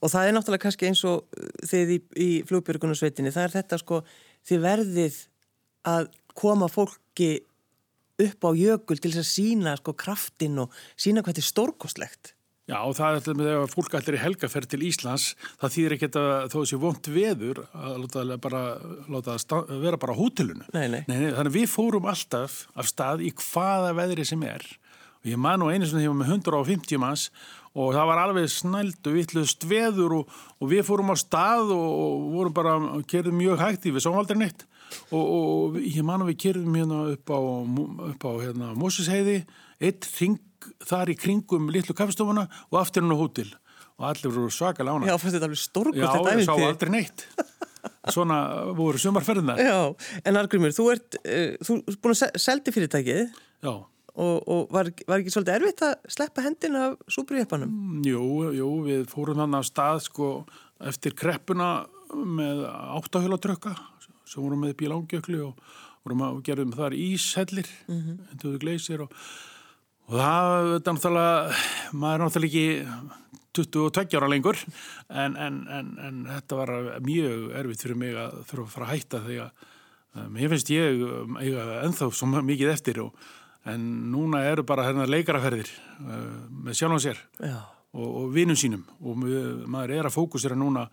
Og 0.01 0.11
það 0.11 0.27
er 0.27 0.35
náttúrulega 0.35 0.65
kannski 0.65 0.89
eins 0.89 1.03
og 1.07 1.27
þið 1.69 1.93
í, 1.93 1.99
í 2.25 2.29
flugbjörgunarsveitinni, 2.49 3.35
það 3.35 3.49
er 3.49 3.55
þetta 3.59 3.79
sko, 3.83 4.01
þið 4.49 4.63
verðið 4.65 5.19
að 5.89 6.09
koma 6.39 6.71
fólki 6.73 7.31
upp 8.25 8.49
á 8.49 8.51
jökul 8.59 8.99
til 8.99 9.13
þess 9.13 9.23
að 9.23 9.31
sína 9.31 9.77
sko 9.79 9.95
kraftin 9.99 10.59
og 10.65 10.75
sína 10.99 11.23
hvað 11.23 11.39
þetta 11.39 11.45
er 11.45 11.53
stórkostlegt. 11.53 12.35
Já 12.69 12.83
og 12.85 12.99
það 12.99 13.07
er 13.07 13.19
alltaf 13.19 13.37
með 13.39 13.47
þegar 13.49 13.71
fólk 13.73 13.95
allir 13.97 14.17
er 14.19 14.23
helgaferð 14.27 14.71
til 14.75 14.83
Íslands 14.85 15.29
það 15.61 15.73
þýðir 15.75 15.95
ekki 15.95 16.09
að 16.21 16.51
þó 16.53 16.57
þessi 16.59 16.81
vond 16.83 17.09
veður 17.15 17.63
að 17.73 17.95
láta, 18.03 18.25
bara, 18.45 18.61
láta 19.09 19.63
vera 19.71 20.01
bara 20.01 20.13
á 20.13 20.21
hótelunu. 20.21 20.67
Nei, 20.77 20.85
nei. 20.93 21.01
Nei, 21.09 21.31
þannig 21.33 21.55
við 21.55 21.71
fórum 21.73 22.11
alltaf 22.13 22.67
af 22.77 22.91
stað 22.91 23.25
í 23.25 23.33
hvaða 23.41 23.95
veðri 23.97 24.29
sem 24.29 24.45
er 24.45 24.67
og 25.19 25.31
ég 25.33 25.41
man 25.41 25.59
nú 25.63 25.71
einu 25.73 25.87
svona 25.89 26.05
þegar 26.05 26.19
með 26.21 26.35
150 26.37 27.01
manns 27.03 27.29
og 27.79 27.95
það 27.95 28.09
var 28.11 28.21
alveg 28.23 28.51
snældu 28.53 29.15
vittlust 29.15 29.65
veður 29.69 30.21
og, 30.21 30.37
og 30.61 30.71
við 30.71 30.85
fórum 30.87 31.13
á 31.15 31.17
stað 31.19 31.73
og, 31.75 31.89
og 31.89 32.29
vorum 32.37 32.55
bara, 32.55 32.77
kerðum 33.09 33.41
mjög 33.41 33.63
hægt 33.65 33.89
í 33.89 33.95
við 33.95 34.05
sáum 34.07 34.19
aldrei 34.21 34.39
neitt 34.39 34.67
og, 35.13 35.23
og 35.23 35.79
ég 35.83 36.03
man 36.07 36.25
að 36.25 36.33
við 36.33 36.41
kerðum 36.45 36.77
hérna 36.79 37.01
upp 37.15 37.33
á, 37.33 37.41
upp 38.13 38.29
á 38.29 38.33
hérna, 38.43 38.75
Mósisheiði, 38.79 39.41
eitt 39.81 40.09
ring 40.19 40.39
þar 40.89 41.13
í 41.13 41.17
kringum 41.19 41.71
litlu 41.73 41.97
kaffestofuna 41.97 42.47
og 42.69 42.79
aftur 42.81 43.05
hann 43.05 43.15
á 43.15 43.19
hótel 43.19 43.51
og 43.99 44.07
allir 44.13 44.31
voru 44.31 44.51
svaka 44.55 44.87
lána. 44.87 45.09
Já, 45.09 45.17
fannst 45.19 45.37
þetta 45.37 45.49
alveg 45.49 45.61
stórkvæmt 45.61 46.05
þetta 46.05 46.33
æfintið. 46.33 46.47
Já, 46.47 46.55
ég 46.55 46.67
sá 46.67 46.71
aldrei 46.71 46.93
neitt. 46.95 47.25
Svona 48.15 48.39
voru 48.79 49.01
sumarferðina. 49.03 49.57
Já, 49.59 49.79
en 50.23 50.39
Argrymur, 50.39 50.75
þú 50.75 50.87
ert, 50.95 51.19
uh, 51.25 51.57
þú 51.67 51.79
ert 51.83 52.01
búin 52.05 52.15
að 52.15 52.39
seldi 52.45 52.75
fyrirtækið. 52.75 53.41
Já. 53.67 53.73
Og, 54.19 54.39
og 54.51 54.73
var, 54.75 54.91
var 55.07 55.21
ekki 55.21 55.31
svolítið 55.31 55.57
erfitt 55.61 55.83
að 55.87 55.93
sleppa 56.11 56.43
hendina 56.43 56.87
af 56.89 56.97
súbrýjöpanum? 57.15 57.71
Mm, 57.71 58.01
jú, 58.07 58.23
jú, 58.57 58.71
við 58.87 59.05
fórum 59.11 59.43
hann 59.45 59.55
á 59.55 59.63
stað 59.67 60.03
sko 60.09 60.31
eftir 60.91 61.15
kreppuna 61.19 61.69
með 62.15 62.65
áttahjólatrökka 62.99 63.77
sem 64.29 64.45
vorum 64.45 64.65
með 64.65 64.77
bílángjökli 64.83 65.41
og 65.45 65.61
vorum 66.05 66.27
að 66.27 66.43
gerðum 66.47 66.75
þar 66.77 66.97
íshellir, 66.97 67.71
mm 67.89 68.01
-hmm. 68.01 68.19
endur 68.33 68.59
gleysir 68.63 69.07
og 69.07 69.15
Og 70.09 70.17
það 70.17 70.55
er 70.73 70.85
náttúrulega, 70.89 71.57
maður 71.93 72.15
er 72.15 72.23
náttúrulega 72.23 72.61
ekki 72.63 73.27
22 73.59 74.17
ára 74.17 74.29
lengur 74.31 74.57
en, 75.09 75.35
en, 75.37 75.59
en, 75.69 75.91
en 76.01 76.23
þetta 76.31 76.61
var 76.61 76.73
mjög 77.05 77.51
erfitt 77.59 77.85
fyrir 77.85 77.99
mig 78.01 78.17
að 78.17 78.39
þurfa 78.49 78.65
að 78.65 78.73
fara 78.73 78.87
að 78.87 78.95
hætta 78.95 79.21
þegar 79.27 79.67
um, 80.15 80.39
ég 80.41 80.53
finnst 80.55 80.73
ég 80.73 81.05
ennþá 81.83 82.09
svo 82.17 82.31
mikið 82.41 82.73
eftir 82.73 83.03
og, 83.05 83.29
en 83.69 83.85
núna 84.15 84.47
eru 84.49 84.65
bara 84.65 84.87
hérna 84.87 85.05
leikaraferðir 85.11 85.69
uh, 85.69 86.49
með 86.49 86.79
sjálf 86.81 86.97
og 86.97 87.05
sér 87.05 87.23
og, 87.45 88.09
og 88.09 88.33
vinum 88.33 88.57
sínum 88.57 88.87
og 89.03 89.19
maður 89.69 89.97
er 89.99 90.09
að 90.09 90.17
fókusera 90.17 90.57
núna, 90.57 90.87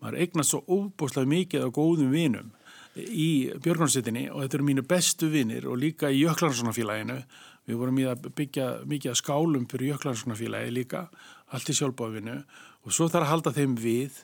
maður 0.00 0.22
eignast 0.24 0.54
svo 0.54 0.62
óbúslega 0.64 1.28
mikið 1.34 1.66
á 1.66 1.74
góðum 1.74 2.14
vinum 2.14 2.52
í 2.94 3.30
Björgunarsittinni 3.58 4.28
og 4.30 4.44
þetta 4.44 4.58
eru 4.58 4.68
mínu 4.68 4.86
bestu 4.88 5.28
vinir 5.32 5.66
og 5.66 5.80
líka 5.82 6.12
í 6.12 6.22
Jöklarssonafélaginu 6.22 7.18
Við 7.64 7.80
vorum 7.80 7.98
í 8.00 8.04
að 8.08 8.28
byggja 8.36 8.66
mikið 8.88 9.12
að 9.14 9.20
skálum 9.22 9.64
fyrir 9.70 9.94
Jöklandskonarfélagi 9.94 10.72
líka, 10.74 11.06
allt 11.48 11.70
í 11.72 11.76
sjálfbáfinu 11.78 12.36
og 12.84 12.92
svo 12.92 13.08
þarf 13.08 13.24
að 13.24 13.30
halda 13.30 13.52
þeim 13.56 13.76
við 13.80 14.18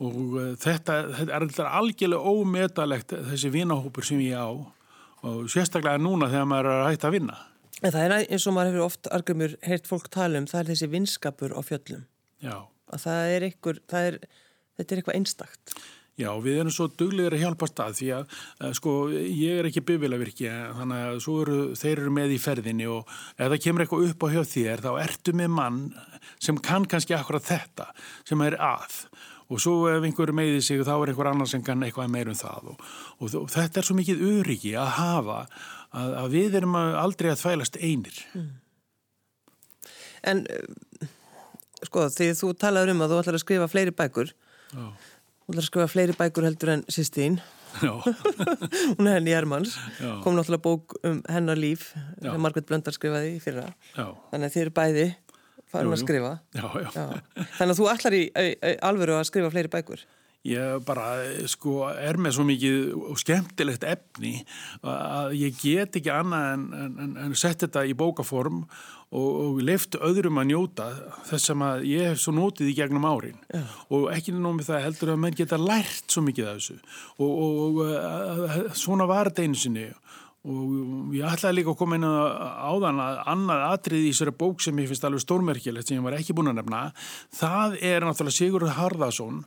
og 0.00 0.16
uh, 0.38 0.46
þetta, 0.56 0.96
þetta 1.18 1.64
er 1.66 1.68
algjörlega 1.80 2.32
ómetalegt 2.32 3.12
þessi 3.28 3.52
vinahópur 3.52 4.06
sem 4.08 4.22
ég 4.24 4.40
á 4.40 4.48
og 4.48 5.50
sérstaklega 5.50 6.00
núna 6.00 6.30
þegar 6.30 6.48
maður 6.48 6.70
er 6.70 6.80
að 6.80 6.90
hætta 6.92 7.10
að 7.10 7.16
vinna. 7.18 7.38
En 7.82 7.92
það 7.92 8.04
er 8.04 8.14
eins 8.22 8.46
og 8.48 8.54
maður 8.56 8.72
hefur 8.72 8.86
oft 8.86 9.08
argumur 9.18 9.56
heyrt 9.66 9.90
fólk 9.90 10.08
tala 10.14 10.40
um, 10.40 10.48
það 10.48 10.62
er 10.62 10.70
þessi 10.72 10.90
vinskapur 10.94 11.52
á 11.52 11.60
fjöllum. 11.66 12.06
Já. 12.40 12.56
Að 12.88 13.04
það 13.04 13.32
er 13.34 13.48
einhver, 13.50 13.82
það 13.90 14.08
er, 14.08 14.18
þetta 14.78 14.94
er 14.94 15.02
eitthvað 15.02 15.18
einstakt. 15.18 15.74
Já, 16.18 16.32
við 16.42 16.56
erum 16.58 16.74
svo 16.74 16.88
duglegir 16.90 17.36
að 17.36 17.42
hjálpa 17.44 17.68
stað 17.70 17.96
því 18.00 18.08
að, 18.16 18.36
að 18.66 18.72
sko, 18.74 18.92
ég 19.14 19.60
er 19.60 19.68
ekki 19.68 19.84
bifilafyrki 19.86 20.48
þannig 20.50 21.02
að 21.06 21.26
eru, 21.34 21.58
þeir 21.78 21.92
eru 21.94 22.14
með 22.16 22.32
í 22.34 22.38
ferðinni 22.42 22.88
og 22.90 23.12
ef 23.36 23.44
það 23.44 23.60
kemur 23.62 23.84
eitthvað 23.84 24.06
upp 24.08 24.24
á 24.26 24.28
hjá 24.32 24.40
þér 24.52 24.82
þá 24.82 24.88
ertu 25.04 25.34
með 25.38 25.52
mann 25.54 25.76
sem 26.42 26.58
kann 26.58 26.88
kannski 26.90 27.14
akkurat 27.14 27.46
þetta 27.46 27.86
sem 28.26 28.42
er 28.48 28.56
að 28.58 28.96
og 29.48 29.62
svo 29.62 29.76
ef 29.92 30.04
einhver 30.08 30.32
meði 30.34 30.58
sig 30.64 30.82
þá 30.82 30.96
er 30.96 31.12
einhver 31.12 31.30
annar 31.30 31.50
sem 31.50 31.62
kann 31.64 31.84
eitthvað 31.86 32.10
meirum 32.16 32.38
það 32.38 32.72
og, 32.72 32.82
og, 33.20 33.36
og 33.44 33.52
þetta 33.54 33.80
er 33.80 33.86
svo 33.86 33.96
mikið 34.00 34.24
öryggi 34.32 34.72
að 34.74 34.90
hafa 34.96 35.36
að, 35.46 36.16
að 36.24 36.34
við 36.34 36.58
erum 36.58 36.74
aldrei 36.78 37.30
að 37.30 37.44
þvælast 37.44 37.78
einir. 37.78 38.18
Mm. 38.34 38.50
En 40.28 40.42
sko 41.86 42.08
því 42.10 42.32
þú 42.42 42.52
talaður 42.58 42.92
um 42.96 43.06
að 43.06 43.14
þú 43.14 43.22
ætlar 43.22 43.38
að 43.38 43.44
skrifa 43.44 43.70
fleiri 43.70 43.94
bækur 43.94 44.34
Já 44.74 44.90
Hún 45.48 45.56
ætlar 45.56 45.64
að 45.64 45.68
skrifa 45.70 45.88
fleiri 45.88 46.12
bækur 46.12 46.44
heldur 46.44 46.70
en 46.74 46.82
sýstín. 46.92 47.38
hún 47.80 49.06
er 49.08 49.14
henni 49.14 49.32
Jærmanns. 49.32 49.78
Kom 50.20 50.36
náttúrulega 50.36 50.60
bók 50.60 50.92
um 51.08 51.22
hennar 51.24 51.56
líf. 51.56 51.94
Margret 52.20 52.66
Blöndar 52.68 52.92
skrifaði 52.92 53.38
í 53.38 53.40
fyrra. 53.40 53.64
Já. 53.96 54.10
Þannig 54.28 54.44
að 54.44 54.52
þið 54.52 54.64
eru 54.66 54.74
bæði 54.76 55.06
farin 55.72 55.96
að 55.96 56.02
skrifa. 56.02 56.34
Já, 56.52 56.66
já. 56.84 56.90
Þannig 57.56 57.72
að 57.72 57.80
þú 57.80 57.88
ætlar 57.94 58.18
í 58.18 58.22
alvöru 58.90 59.16
að 59.16 59.24
skrifa 59.30 59.52
fleiri 59.54 59.72
bækur. 59.72 60.04
Ég 60.46 60.84
bara, 60.86 61.16
sko, 61.50 61.80
er 61.90 62.16
með 62.20 62.36
svo 62.36 62.44
mikið 62.46 62.92
og 63.10 63.18
skemmtilegt 63.18 63.82
efni 63.84 64.36
að 64.86 65.34
ég 65.34 65.56
get 65.58 65.98
ekki 65.98 66.12
annað 66.14 66.52
en, 66.52 66.68
en, 66.78 67.16
en 67.24 67.34
sett 67.36 67.64
þetta 67.64 67.82
í 67.90 67.96
bókaform 67.98 68.60
og, 69.10 69.26
og 69.26 69.58
leift 69.66 69.98
öðrum 69.98 70.38
að 70.38 70.50
njóta 70.52 70.86
þess 71.26 71.52
að 71.56 71.84
ég 71.90 72.12
hef 72.12 72.22
svo 72.22 72.36
nótið 72.36 72.70
í 72.70 72.76
gegnum 72.78 73.08
árin. 73.08 73.40
Já. 73.50 73.64
og 73.90 74.08
ekki 74.14 74.36
nómið 74.36 74.70
það 74.70 74.86
heldur 74.86 75.12
að 75.14 75.20
menn 75.24 75.38
geta 75.38 75.58
lært 75.60 76.06
svo 76.14 76.22
mikið 76.28 76.50
af 76.52 76.60
þessu. 76.60 76.78
Og, 77.18 77.28
og, 77.28 77.58
og 77.58 77.82
uh, 77.88 78.56
svona 78.78 79.08
var 79.10 79.32
þetta 79.32 79.48
einu 79.48 79.58
sinni. 79.58 79.88
Og 80.48 81.16
ég 81.18 81.26
ætlaði 81.26 81.58
líka 81.58 81.72
að 81.74 81.80
koma 81.80 81.96
inn 81.98 82.06
á 82.06 82.72
þann 82.78 83.00
að 83.02 83.16
annað 83.34 83.64
atrið 83.72 84.04
í 84.06 84.12
þessari 84.12 84.36
bók 84.38 84.62
sem 84.64 84.78
ég 84.80 84.86
finnst 84.88 85.04
alveg 85.04 85.24
stórmerkilegt 85.24 85.90
sem 85.90 85.98
ég 85.98 86.06
var 86.06 86.16
ekki 86.16 86.36
búin 86.36 86.52
að 86.52 86.60
nefna 86.60 86.84
það 87.36 87.74
er 87.84 88.06
náttúrulega 88.06 88.36
Sigurður 88.36 88.78
Harðarsson 88.78 89.42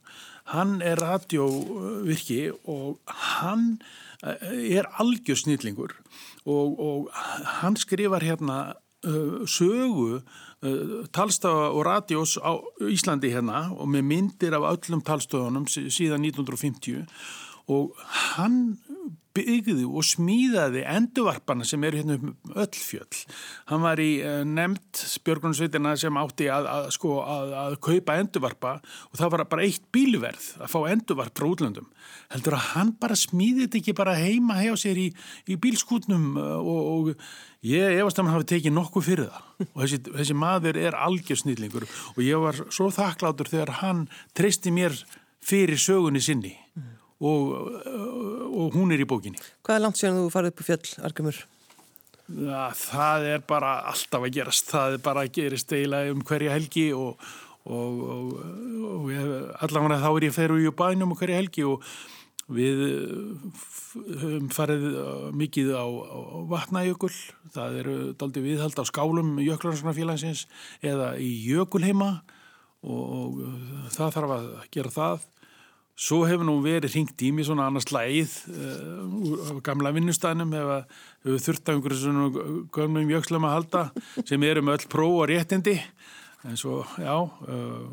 hann 0.53 0.81
er 0.81 0.99
radiovirki 1.01 2.51
og 2.65 2.99
hann 3.07 3.81
eh, 4.23 4.77
er 4.77 4.89
algjör 5.01 5.39
snillingur 5.39 5.95
og, 6.45 6.79
og 6.79 7.09
hann 7.61 7.77
skrifar 7.77 8.23
hérna 8.25 8.73
uh, 9.05 9.45
sögu 9.45 10.21
uh, 10.61 11.05
talstafa 11.13 11.69
og 11.69 11.85
radiós 11.85 12.37
á 12.41 12.57
Íslandi 12.81 13.31
hérna 13.33 13.69
og 13.73 13.89
með 13.89 14.07
myndir 14.09 14.57
af 14.57 14.67
öllum 14.73 15.03
talstöðunum 15.05 15.67
síðan 15.69 16.25
1950 16.25 17.05
og 17.71 18.05
hann 18.35 18.61
byggði 19.35 19.85
og 19.87 20.03
smíðaði 20.05 20.83
endurvarpana 20.91 21.65
sem 21.67 21.83
eru 21.87 22.01
hérna 22.01 22.17
um 22.19 22.33
öll 22.59 22.75
fjöll. 22.75 23.21
Hann 23.69 23.83
var 23.85 23.99
í 24.03 24.09
uh, 24.25 24.41
nefnt 24.47 25.03
spjörgunarsveitina 25.07 25.93
sem 25.99 26.19
átti 26.19 26.49
að, 26.51 26.67
að, 26.71 26.87
sko, 26.97 27.13
að, 27.23 27.53
að 27.61 27.77
kaupa 27.87 28.17
endurvarpa 28.19 28.73
og 28.81 29.19
það 29.19 29.33
var 29.35 29.45
bara 29.53 29.67
eitt 29.67 29.85
bílverð 29.95 30.49
að 30.59 30.73
fá 30.73 30.79
endurvarp 30.91 31.37
frá 31.37 31.47
útlöndum. 31.47 31.87
Heldur 32.33 32.57
að 32.57 32.67
hann 32.73 32.91
bara 32.99 33.19
smíði 33.19 33.65
þetta 33.65 33.79
ekki 33.81 33.95
bara 34.01 34.17
heima 34.19 34.59
hjá 34.59 34.73
sér 34.83 34.99
í, 34.99 35.07
í 35.47 35.57
bílskútnum 35.63 36.27
uh, 36.35 36.57
og, 36.59 36.91
og 36.91 37.67
ég 37.67 38.01
efast 38.01 38.19
að 38.19 38.27
hann 38.27 38.35
hafi 38.35 38.49
tekið 38.55 38.75
nokkuð 38.75 39.07
fyrir 39.07 39.31
það 39.31 39.67
og 39.69 39.79
þessi, 39.83 40.01
þessi 40.09 40.37
maður 40.41 40.81
er 40.81 40.97
algjörsnýtlingur 40.97 41.87
og 41.87 42.21
ég 42.25 42.41
var 42.41 42.59
svo 42.73 42.89
þakklátur 42.91 43.51
þegar 43.51 43.75
hann 43.83 44.07
treysti 44.35 44.73
mér 44.73 44.97
fyrir 45.45 45.79
sögunni 45.79 46.21
sinni 46.23 46.55
og, 47.21 47.51
og 48.51 48.75
hún 48.75 48.93
er 48.93 49.03
í 49.03 49.07
bókinni. 49.09 49.41
Hvað 49.65 49.77
er 49.77 49.83
langt 49.85 50.03
að 50.03 50.21
þú 50.21 50.29
farið 50.33 50.53
upp 50.53 50.63
á 50.63 50.67
fjöll, 50.69 50.93
Argemur? 51.07 51.41
Það 52.31 53.27
er 53.33 53.43
bara 53.47 53.75
alltaf 53.91 54.23
að 54.23 54.33
gerast. 54.37 54.71
Það 54.71 54.97
er 54.97 55.03
bara 55.03 55.25
að 55.25 55.33
gerist 55.37 55.73
eiginlega 55.75 56.15
um 56.15 56.23
hverja 56.27 56.55
helgi 56.55 56.87
og, 56.95 57.27
og, 57.67 58.01
og, 58.15 58.33
og 58.87 59.11
allavega 59.65 60.01
þá 60.01 60.09
er 60.11 60.27
ég 60.29 60.35
ferur 60.35 60.63
í 60.63 60.73
bænum 60.81 61.11
um 61.11 61.19
hverja 61.19 61.41
helgi 61.41 61.67
og 61.67 61.85
við 62.51 62.81
höfum 64.21 64.47
farið 64.51 64.85
mikið 65.37 65.73
á, 65.75 65.85
á 65.87 66.19
vatnajökul. 66.51 67.13
Það 67.53 67.79
eru 67.83 67.97
daldi 68.19 68.45
viðhald 68.45 68.79
á 68.79 68.83
skálum 68.87 69.35
Jöklarnarsfélagsins 69.43 70.47
eða 70.83 71.13
í 71.19 71.31
Jökulheima 71.51 72.21
og 72.81 73.43
það 73.93 74.15
þarf 74.15 74.35
að 74.39 74.47
gera 74.73 74.93
það 74.95 75.27
Svo 76.01 76.23
hefur 76.25 76.47
nú 76.47 76.55
verið 76.63 76.95
ringt 76.95 77.21
í 77.21 77.29
mig 77.35 77.45
svona 77.45 77.67
annars 77.69 77.91
lægið 77.93 78.31
uh, 78.49 79.51
á 79.53 79.61
gamla 79.61 79.91
vinnustænum 79.93 80.55
hefur 80.57 81.43
þurft 81.45 81.69
af 81.69 81.75
einhverju 81.77 81.99
svona 82.01 82.63
gömum 82.73 83.11
jökslum 83.13 83.45
að 83.45 83.53
halda 83.59 83.83
sem 84.25 84.41
eru 84.47 84.63
með 84.65 84.79
öll 84.79 84.89
próf 84.89 85.19
og 85.19 85.29
réttindi 85.29 85.77
en 86.49 86.57
svo, 86.57 86.81
já, 86.97 87.13
uh, 87.21 87.85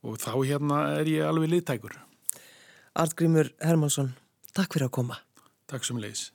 og 0.00 0.16
þá 0.22 0.32
hérna 0.40 0.78
er 0.96 1.10
ég 1.12 1.28
alveg 1.28 1.52
liðtækur. 1.52 1.98
Artgrímur 2.96 3.52
Hermansson, 3.60 4.14
takk 4.56 4.72
fyrir 4.72 4.88
að 4.88 4.96
koma. 4.96 5.20
Takk 5.68 5.84
sem 5.84 6.00
leiðis. 6.00 6.30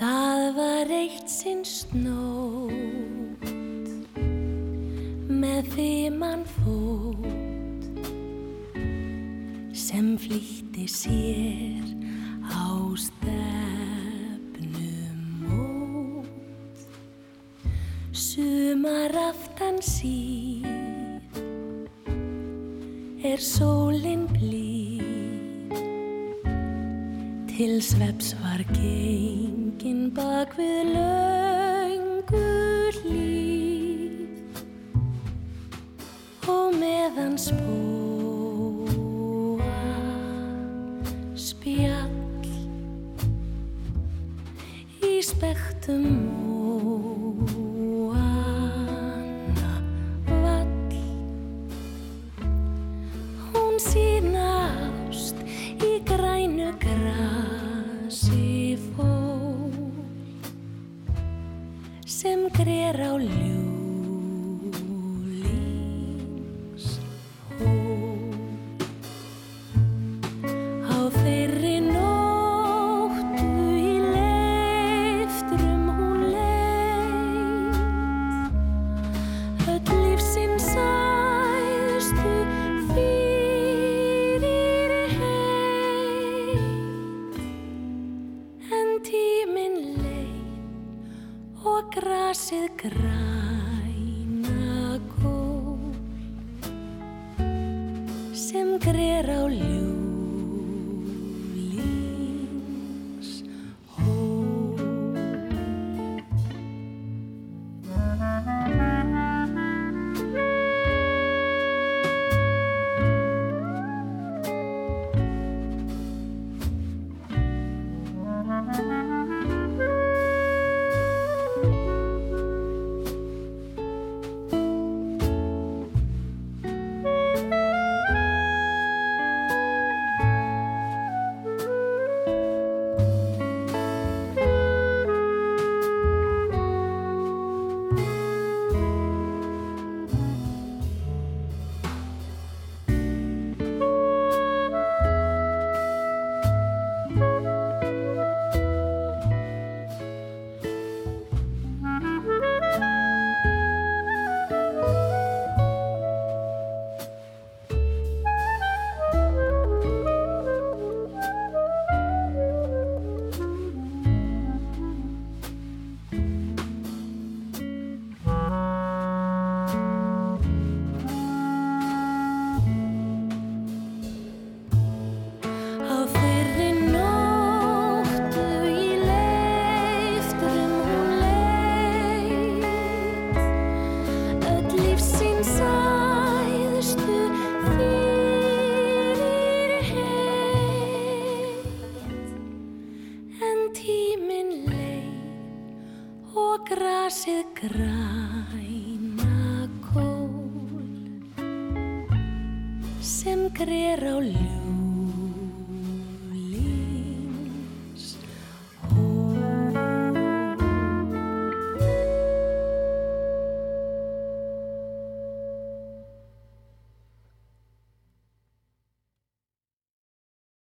Það 0.00 0.46
var 0.56 0.94
eitt 1.00 1.28
sinn 1.28 1.64
snót 1.68 2.79
með 5.70 5.76
því 5.76 6.10
mann 6.18 6.44
fót 6.44 7.24
sem 9.76 10.16
flýtti 10.18 10.86
sér 10.88 11.84
á 12.50 12.94
stefnum 12.98 13.84
mót. 15.46 16.26
Sumar 18.12 19.14
aftan 19.14 19.78
síð 19.82 20.66
er 23.22 23.38
sólinn 23.38 24.26
blíð. 24.34 25.78
Til 27.46 27.82
sveps 27.82 28.34
var 28.42 28.64
gengin 28.74 30.10
bak 30.14 30.56
við 30.58 30.94
laungur 30.94 31.09